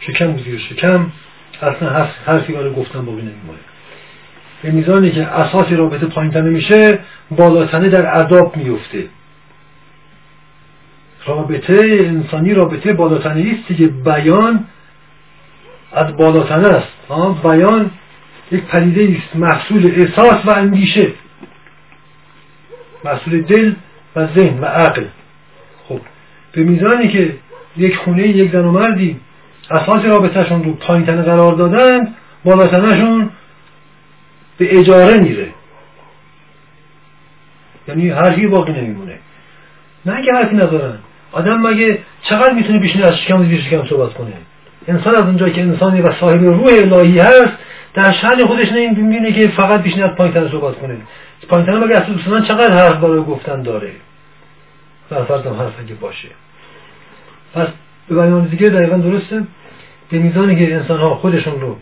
شکم 0.00 0.36
زیر 0.36 0.58
شکم. 0.58 1.06
اصلا 1.62 2.08
حرفی 2.26 2.52
برای 2.52 2.72
گفتن 2.72 3.04
باقی 3.04 3.22
نمیمونه. 3.22 3.58
به 4.62 4.70
میزانی 4.70 5.10
که 5.10 5.26
اساس 5.26 5.72
رابطه 5.72 6.06
پایینتنه 6.06 6.50
میشه 6.50 6.98
بالاتنه 7.30 7.88
در 7.88 8.06
عذاب 8.06 8.56
میفته 8.56 9.04
رابطه 11.26 11.98
انسانی 12.00 12.54
رابطه 12.54 12.92
بالاتنه 12.92 13.56
است 13.58 13.68
دیگه. 13.68 13.86
بیان 13.86 14.64
از 15.92 16.16
بالاتنه 16.16 16.68
است. 16.68 16.88
بیان 17.42 17.90
یک 18.52 18.64
پدیده 18.64 19.18
است 19.18 19.36
محصول 19.36 19.92
احساس 19.96 20.44
و 20.44 20.50
اندیشه. 20.50 21.12
محصول 23.04 23.42
دل 23.42 23.74
و 24.16 24.26
ذهن 24.26 24.60
و 24.60 24.64
عقل. 24.64 25.04
به 26.56 26.62
میزانی 26.62 27.08
که 27.08 27.34
یک 27.76 27.96
خونه 27.96 28.28
یک 28.28 28.52
زن 28.52 28.64
و 28.64 28.72
مردی 28.72 29.20
اساس 29.70 30.04
رابطهشون 30.04 30.64
رو 30.64 30.72
پایینتنه 30.72 31.22
قرار 31.22 31.54
دادن 31.54 32.14
بالاتنهشون 32.44 33.30
به 34.58 34.78
اجاره 34.78 35.20
میره. 35.20 35.48
یعنی 37.88 38.08
حرفی 38.08 38.46
باقی 38.46 38.72
نمیمونه. 38.72 39.18
نه 40.06 40.22
که 40.22 40.32
حرفی 40.32 40.56
ندارن 40.56 40.98
آدم 41.32 41.66
مگه 41.66 41.98
چقدر 42.22 42.52
می‌تونه 42.52 42.78
بیشتر 42.78 43.06
از 43.06 43.18
شکم 43.18 43.44
زیر 43.44 43.60
شکم 43.60 43.84
صحبت 43.84 44.14
کنه؟ 44.14 44.32
انسان 44.88 45.14
از 45.14 45.24
اونجایی 45.24 45.52
که 45.52 45.60
انسانی 45.60 46.00
و 46.00 46.12
صاحب 46.12 46.44
روح 46.44 46.72
الهی 46.72 47.18
هست 47.18 47.52
در 47.94 48.12
شأن 48.12 48.46
خودش 48.46 48.72
نمی‌بینه 48.72 49.32
که 49.32 49.48
فقط 49.48 49.82
بیشتر 49.82 50.04
از 50.04 50.10
پایینتر 50.10 50.48
صحبت 50.48 50.74
کنه. 50.74 50.96
پایینتر 51.48 51.78
مگه 51.78 51.96
اصلا 51.96 52.40
چقدر 52.40 52.70
حرف 52.70 52.96
برای 52.96 53.22
گفتن 53.22 53.62
داره؟ 53.62 53.92
در 55.10 55.24
فرضم 55.24 55.52
حرف 55.52 55.72
اگه 55.80 55.94
باشه. 55.94 56.28
پس 57.56 57.68
به 58.08 58.14
بیان 58.14 58.44
دیگه 58.44 58.68
دقیقا 58.68 58.96
درسته؟ 58.96 59.42
به 60.10 60.18
میزانی 60.18 60.56
که 60.56 60.74
انسان 60.74 61.00
ها 61.00 61.14
خودشون 61.14 61.60
رو 61.60 61.76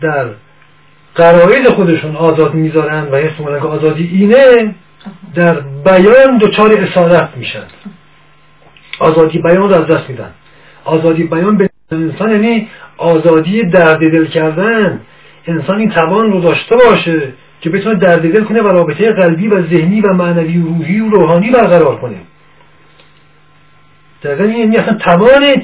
در 0.00 0.26
قرائد 1.14 1.68
خودشون 1.68 2.16
آزاد 2.16 2.54
می‌ذارن 2.54 3.08
و 3.12 3.16
حس 3.16 3.36
که 3.36 3.66
آزادی 3.66 4.10
اینه 4.12 4.74
در 5.34 5.60
بیان 5.84 6.38
دچار 6.38 6.72
اسارت 6.72 7.28
میشن. 7.36 7.64
آزادی 8.98 9.38
بیان 9.38 9.68
رو 9.68 9.74
از 9.74 9.86
دست 9.86 10.10
میدن. 10.10 10.30
آزادی 10.84 11.24
بیان 11.24 11.56
به 11.56 11.70
انسان 11.92 12.30
یعنی 12.30 12.68
آزادی 12.96 13.62
درد 13.62 13.98
دل 13.98 14.26
کردن. 14.26 15.00
انسان 15.46 15.78
این 15.78 15.90
توان 15.90 16.32
رو 16.32 16.40
داشته 16.40 16.76
باشه 16.76 17.32
که 17.60 17.70
بتونه 17.70 17.94
درد 17.94 18.32
دل 18.32 18.44
کنه 18.44 18.62
و 18.62 18.68
رابطه 18.68 19.12
قلبی 19.12 19.48
و 19.48 19.62
ذهنی 19.62 20.00
و 20.00 20.12
معنوی 20.12 20.58
و 20.58 20.66
روحی 20.66 21.00
و 21.00 21.08
روحانی 21.08 21.50
برقرار 21.50 21.96
کنه. 21.96 22.16
دقیقا 24.22 24.44
یعنی 24.44 24.76
اصلا 24.76 24.94
توان 24.94 25.62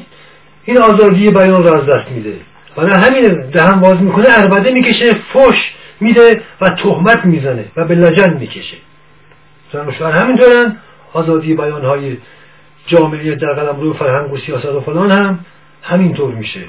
این 0.64 0.78
آزادی 0.78 1.30
بیان 1.30 1.64
رو 1.64 1.74
از 1.74 1.86
دست 1.86 2.10
میده. 2.10 2.36
برای 2.76 2.92
همین 2.92 3.50
دهن 3.50 3.80
باز 3.80 4.02
می‌کنه 4.02 4.26
اربده 4.28 4.70
می‌کشه 4.70 5.14
فش 5.14 5.74
میده 6.00 6.40
و 6.60 6.70
تهمت 6.70 7.24
می‌زنه 7.24 7.64
و 7.76 7.84
به 7.84 7.94
لجن 7.94 8.32
می‌کشه. 8.32 8.76
زن 9.72 9.88
و 9.88 9.92
شوهر 9.92 10.12
همینطورن. 10.12 10.76
آزادی 11.12 11.54
بیان 11.54 11.84
های 11.84 12.16
جامعه 12.86 13.34
در 13.34 13.54
قلم 13.54 13.80
روی 13.80 13.94
فرهنگ 13.94 14.32
و 14.32 14.36
سیاست 14.36 14.64
و 14.64 14.80
فلان 14.80 15.10
هم 15.10 15.38
همینطور 15.82 16.34
میشه. 16.34 16.60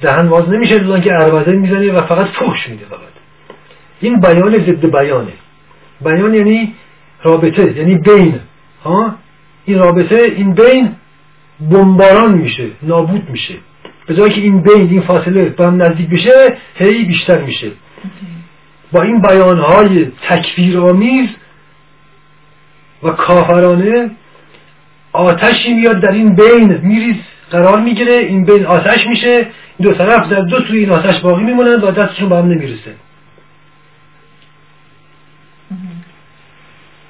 دهن 0.00 0.28
باز 0.28 0.48
نمیشه 0.48 0.78
دوزان 0.78 1.00
که 1.00 1.14
اربده 1.14 1.52
می‌زنه 1.52 1.92
و 1.92 2.00
فقط 2.02 2.26
فحش 2.26 2.68
میده 2.68 2.84
فقط. 2.84 2.98
این 4.00 4.20
بیان 4.20 4.58
ضد 4.58 4.98
بیانه. 4.98 5.32
بیان 6.00 6.34
یعنی 6.34 6.74
رابطه 7.22 7.76
یعنی 7.76 7.94
بین. 7.94 8.40
ها؟ 8.84 9.14
این 9.64 9.78
رابطه 9.78 10.16
این 10.36 10.54
بین 10.54 10.92
بمباران 11.70 12.34
میشه 12.34 12.66
نابود 12.82 13.30
میشه. 13.30 13.54
به 14.06 14.14
جایی 14.14 14.32
که 14.32 14.40
این 14.40 14.62
بین 14.62 14.90
این 14.90 15.00
فاصله 15.00 15.44
به 15.44 15.66
هم 15.66 15.82
نزدیک 15.82 16.08
بشه 16.08 16.56
هی 16.74 17.04
بیشتر 17.04 17.38
میشه. 17.38 17.72
با 18.92 19.02
این 19.02 19.20
بیانهای 19.20 20.06
تکفیرآمیز 20.28 21.28
و 23.02 23.10
کافرانه 23.10 24.10
آتشی 25.12 25.74
میاد 25.74 26.00
در 26.00 26.12
این 26.12 26.34
بین 26.34 26.78
میریز 26.82 27.16
قرار 27.50 27.80
می‌گیره 27.80 28.12
این 28.12 28.44
بین 28.44 28.66
آتش 28.66 29.06
میشه 29.06 29.46
این 29.78 29.90
دو 29.90 29.92
طرف 29.94 30.28
در 30.28 30.40
دو 30.40 30.60
سوی 30.60 30.78
این 30.78 30.90
آتش 30.90 31.20
باقی 31.20 31.44
میمونن 31.44 31.80
و 31.80 31.90
دستشون 31.90 32.28
به 32.28 32.36
هم 32.36 32.46
نمی‌رسه. 32.46 32.94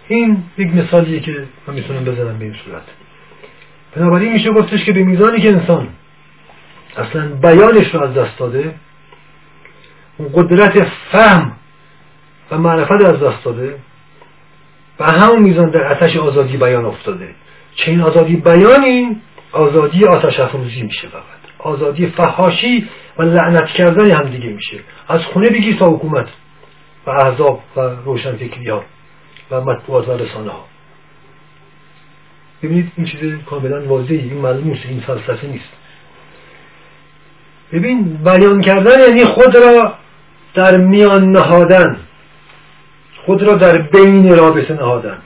این 0.09 0.45
یک 0.59 0.69
مثالیه 0.75 1.21
که 1.21 1.45
من 1.67 1.75
می‌تونم 1.75 2.05
بزنم 2.05 2.39
به 2.39 2.45
این 2.45 2.55
صورت. 2.65 2.83
بنابراین 3.97 4.33
میشه 4.33 4.51
گفتش 4.51 4.85
که 4.85 4.93
به 4.93 5.03
میزانی 5.03 5.41
که 5.41 5.49
انسان 5.49 5.89
اصلا 6.97 7.29
بیانش 7.29 7.95
رو 7.95 8.03
از 8.03 8.15
دست 8.15 8.39
داده 8.39 8.75
اون 10.17 10.29
قدرت 10.35 10.89
فهم 11.13 11.53
و 12.51 12.59
معرفت 12.59 13.05
از 13.05 13.21
دست 13.21 13.45
داده 13.45 13.79
و 15.01 15.05
همون 15.05 15.43
میزان 15.43 15.71
در 15.71 15.85
آتش 15.85 16.17
آزادی 16.17 16.57
بیان 16.57 16.85
افتاده. 16.85 17.35
چه 17.75 17.91
این 17.91 18.01
آزادی 18.01 18.37
بیانی؟ 18.37 19.17
آزادی 19.53 20.05
آتش 20.05 20.41
افروزی 20.41 20.83
میشه 20.83 21.09
فقط. 21.09 21.23
آزادی 21.59 22.07
فهاشی 22.07 22.89
و 23.19 23.23
لعنت 23.23 23.67
کردن 23.67 24.11
هم 24.11 24.31
دیگه 24.31 24.49
میشه. 24.49 24.77
از 25.09 25.25
خونه 25.25 25.51
بگیر 25.51 25.77
تا 25.77 25.91
حکومت 25.91 26.29
و 27.07 27.11
احزاب 27.11 27.63
و 27.77 27.81
روشنفکری 27.81 28.69
ها 28.69 28.85
مطبوعات 29.61 30.09
و 30.09 30.13
رسانه 30.13 30.51
ها 30.51 30.65
ببینید 32.63 32.93
این 32.97 33.07
چیز 33.07 33.21
کاملا 33.47 33.89
واضحی 33.89 34.19
این 34.19 34.39
ملموس 34.39 34.79
این 34.89 35.01
فلسفه 35.01 35.47
نیست. 35.47 35.73
ببین 37.73 38.19
بیان 38.25 38.61
کردن 38.61 39.01
یعنی 39.01 39.25
خود 39.25 39.57
را 39.57 39.95
در 40.55 40.77
میان 40.77 41.31
نهادن. 41.31 41.97
خود 43.27 43.43
را 43.43 43.55
در 43.55 43.79
بین 43.79 44.37
رابطه 44.37 44.75
نهادن. 44.75 45.19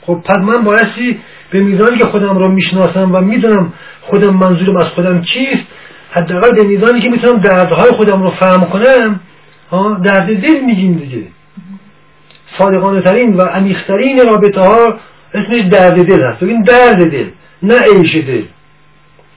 خب 0.00 0.22
پس 0.24 0.36
من 0.36 0.64
بایستی 0.64 1.20
به 1.50 1.60
میزانی 1.60 1.98
که 1.98 2.04
خودم 2.04 2.38
را 2.38 2.48
می‌شناسم 2.48 3.14
و 3.14 3.20
می‌دونم 3.20 3.72
خودم 4.00 4.36
منظورم 4.36 4.76
از 4.76 4.88
خودم 4.88 5.22
چیست 5.22 5.66
حداقل 6.10 6.52
به 6.52 6.62
میزانی 6.62 7.00
که 7.00 7.08
می‌تونم 7.08 7.38
دردهای 7.38 7.90
خودم 7.90 8.22
رو 8.22 8.30
فهم 8.30 8.64
کنم 8.64 9.20
درد 10.04 10.26
دل 10.26 10.60
میگیم 10.66 10.94
دیگه. 10.94 11.26
صادقانه 12.58 13.00
ترین 13.00 13.36
و 13.36 13.42
عمیقترین 13.42 14.26
رابطه 14.26 14.60
ها 14.60 14.98
اسمش 15.34 15.60
درد 15.60 16.06
دل 16.06 16.22
هست. 16.24 16.44
ببین 16.44 16.62
درد 16.62 17.10
دل 17.10 17.28
نه 17.62 17.78
عیش 17.78 18.14
دل. 18.14 18.44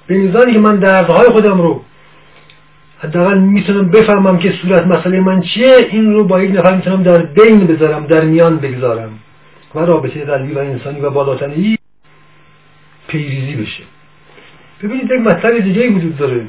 به 0.07 0.17
میزانی 0.17 0.53
که 0.53 0.59
من 0.59 0.75
دردهای 0.75 1.29
خودم 1.29 1.61
رو 1.61 1.83
حداقل 2.99 3.37
می‌تونم 3.37 3.89
بفهمم 3.89 4.37
که 4.37 4.51
صورت 4.51 4.87
مسئله 4.87 5.19
من 5.19 5.41
چیه 5.41 5.87
این 5.91 6.13
رو 6.13 6.23
با 6.23 6.41
یک 6.41 6.57
نفر 6.57 6.75
می‌تونم 6.75 7.03
در 7.03 7.17
بین 7.17 7.67
بذارم 7.67 8.05
در 8.05 8.21
میان 8.21 8.57
بگذارم 8.57 9.19
و 9.75 9.79
رابطه 9.79 10.25
قلبی 10.25 10.53
و 10.53 10.59
انسانی 10.59 10.99
و 10.99 11.09
بالاتنی 11.09 11.77
پیریزی 13.07 13.55
بشه. 13.55 13.83
ببینید 14.83 15.11
یک 15.11 15.21
مطلب 15.21 15.59
دیگه 15.59 15.89
وجود 15.89 16.17
داره. 16.17 16.45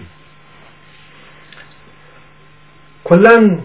کلا 3.04 3.58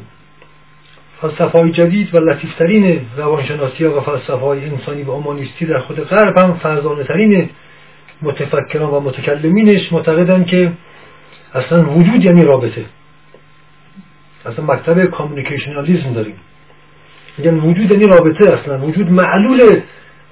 فلسفه 1.21 1.60
های 1.60 1.71
جدید 1.71 2.15
و 2.15 2.19
لطیفترین 2.19 3.01
روانشناسی 3.17 3.86
و 3.86 4.01
فلسفه 4.01 4.34
های 4.34 4.65
انسانی 4.65 5.03
و 5.03 5.12
اومانیستی 5.12 5.65
در 5.65 5.79
خود 5.79 5.99
غرب 5.99 6.38
هم 6.38 6.53
فرزانه 6.53 7.03
ترین 7.03 7.49
متفکران 8.21 8.89
و 8.89 8.99
متکلمینش 8.99 9.93
معتقدن 9.93 10.43
که 10.43 10.71
اصلا 11.53 11.89
وجود 11.89 12.25
یعنی 12.25 12.43
رابطه. 12.43 12.86
اصلا 14.45 14.65
مکتب 14.65 15.05
کامونیکیشنالیزم 15.05 16.13
داریم. 16.13 16.36
میگن 17.38 17.55
وجود 17.55 17.91
یعنی 17.91 18.05
رابطه 18.05 18.53
اصلا 18.53 18.79
وجود 18.79 19.12
معلول 19.12 19.81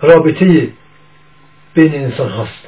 رابطه 0.01 0.69
بین 1.73 1.95
انسان 1.95 2.29
هاست. 2.29 2.67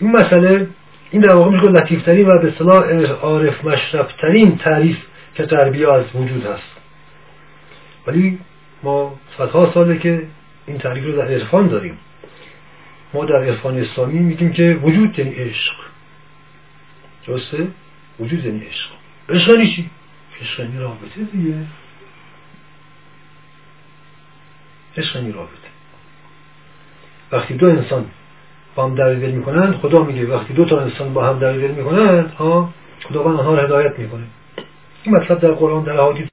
این 0.00 0.12
مسئله 0.12 0.66
این 1.10 1.22
در 1.22 1.34
واقع 1.34 1.50
میشه 1.50 1.64
لطیفترین 1.64 2.28
و 2.28 2.42
به 2.42 2.52
صلاح 2.58 2.84
عارف 3.22 3.64
مشرفترین 3.64 4.56
تعریف 4.56 4.96
که 5.36 5.42
غربی 5.42 5.84
از 5.84 6.04
وجود 6.14 6.46
هست. 6.46 6.76
ولی 8.06 8.38
ما 8.82 9.18
صدها 9.38 9.72
ساله 9.74 9.98
که 9.98 10.26
این 10.66 10.78
تعریف 10.78 11.04
رو 11.04 11.12
در 11.12 11.28
عرفان 11.28 11.68
داریم. 11.68 11.98
ما 13.14 13.24
در 13.24 13.44
عرفان 13.44 13.78
اسلامی 13.78 14.18
میگیم 14.18 14.52
که 14.52 14.78
وجود 14.82 15.18
یعنی 15.18 15.34
عشق. 15.34 15.74
درسته؟ 17.26 17.68
وجود 18.20 18.44
یعنی 18.44 18.66
عشق. 18.66 18.90
عشق 19.28 19.48
یعنی 19.48 19.76
چی؟ 19.76 19.90
عشق 20.40 20.60
یعنی 20.60 20.78
رابطه 20.78 21.22
دیگه. 21.32 21.54
عشق 24.96 25.16
یعنی 25.16 25.32
رابطه. 25.32 25.52
وقتی 27.32 27.54
دو 27.54 27.66
انسان 27.66 28.06
با 28.74 28.84
هم 28.84 28.94
در 28.94 29.14
دل 29.14 29.30
می‌کنند 29.30 29.74
خدا 29.74 30.02
میگه 30.02 30.26
وقتی 30.26 30.54
دو 30.54 30.64
تا 30.64 30.80
انسان 30.80 31.14
با 31.14 31.26
هم 31.26 31.38
در 31.38 31.52
دل 31.52 31.70
می‌کنند 31.70 32.30
ها 32.30 32.72
خداوند 33.04 33.38
آنها 33.38 33.54
را 33.54 33.62
هدایت 33.62 33.98
می‌کنه. 33.98 34.24
این 35.06 35.16
مطلب 35.16 35.40
در 35.40 35.50
قرآن 35.50 35.84
در 35.84 36.00
حدیث 36.00 36.28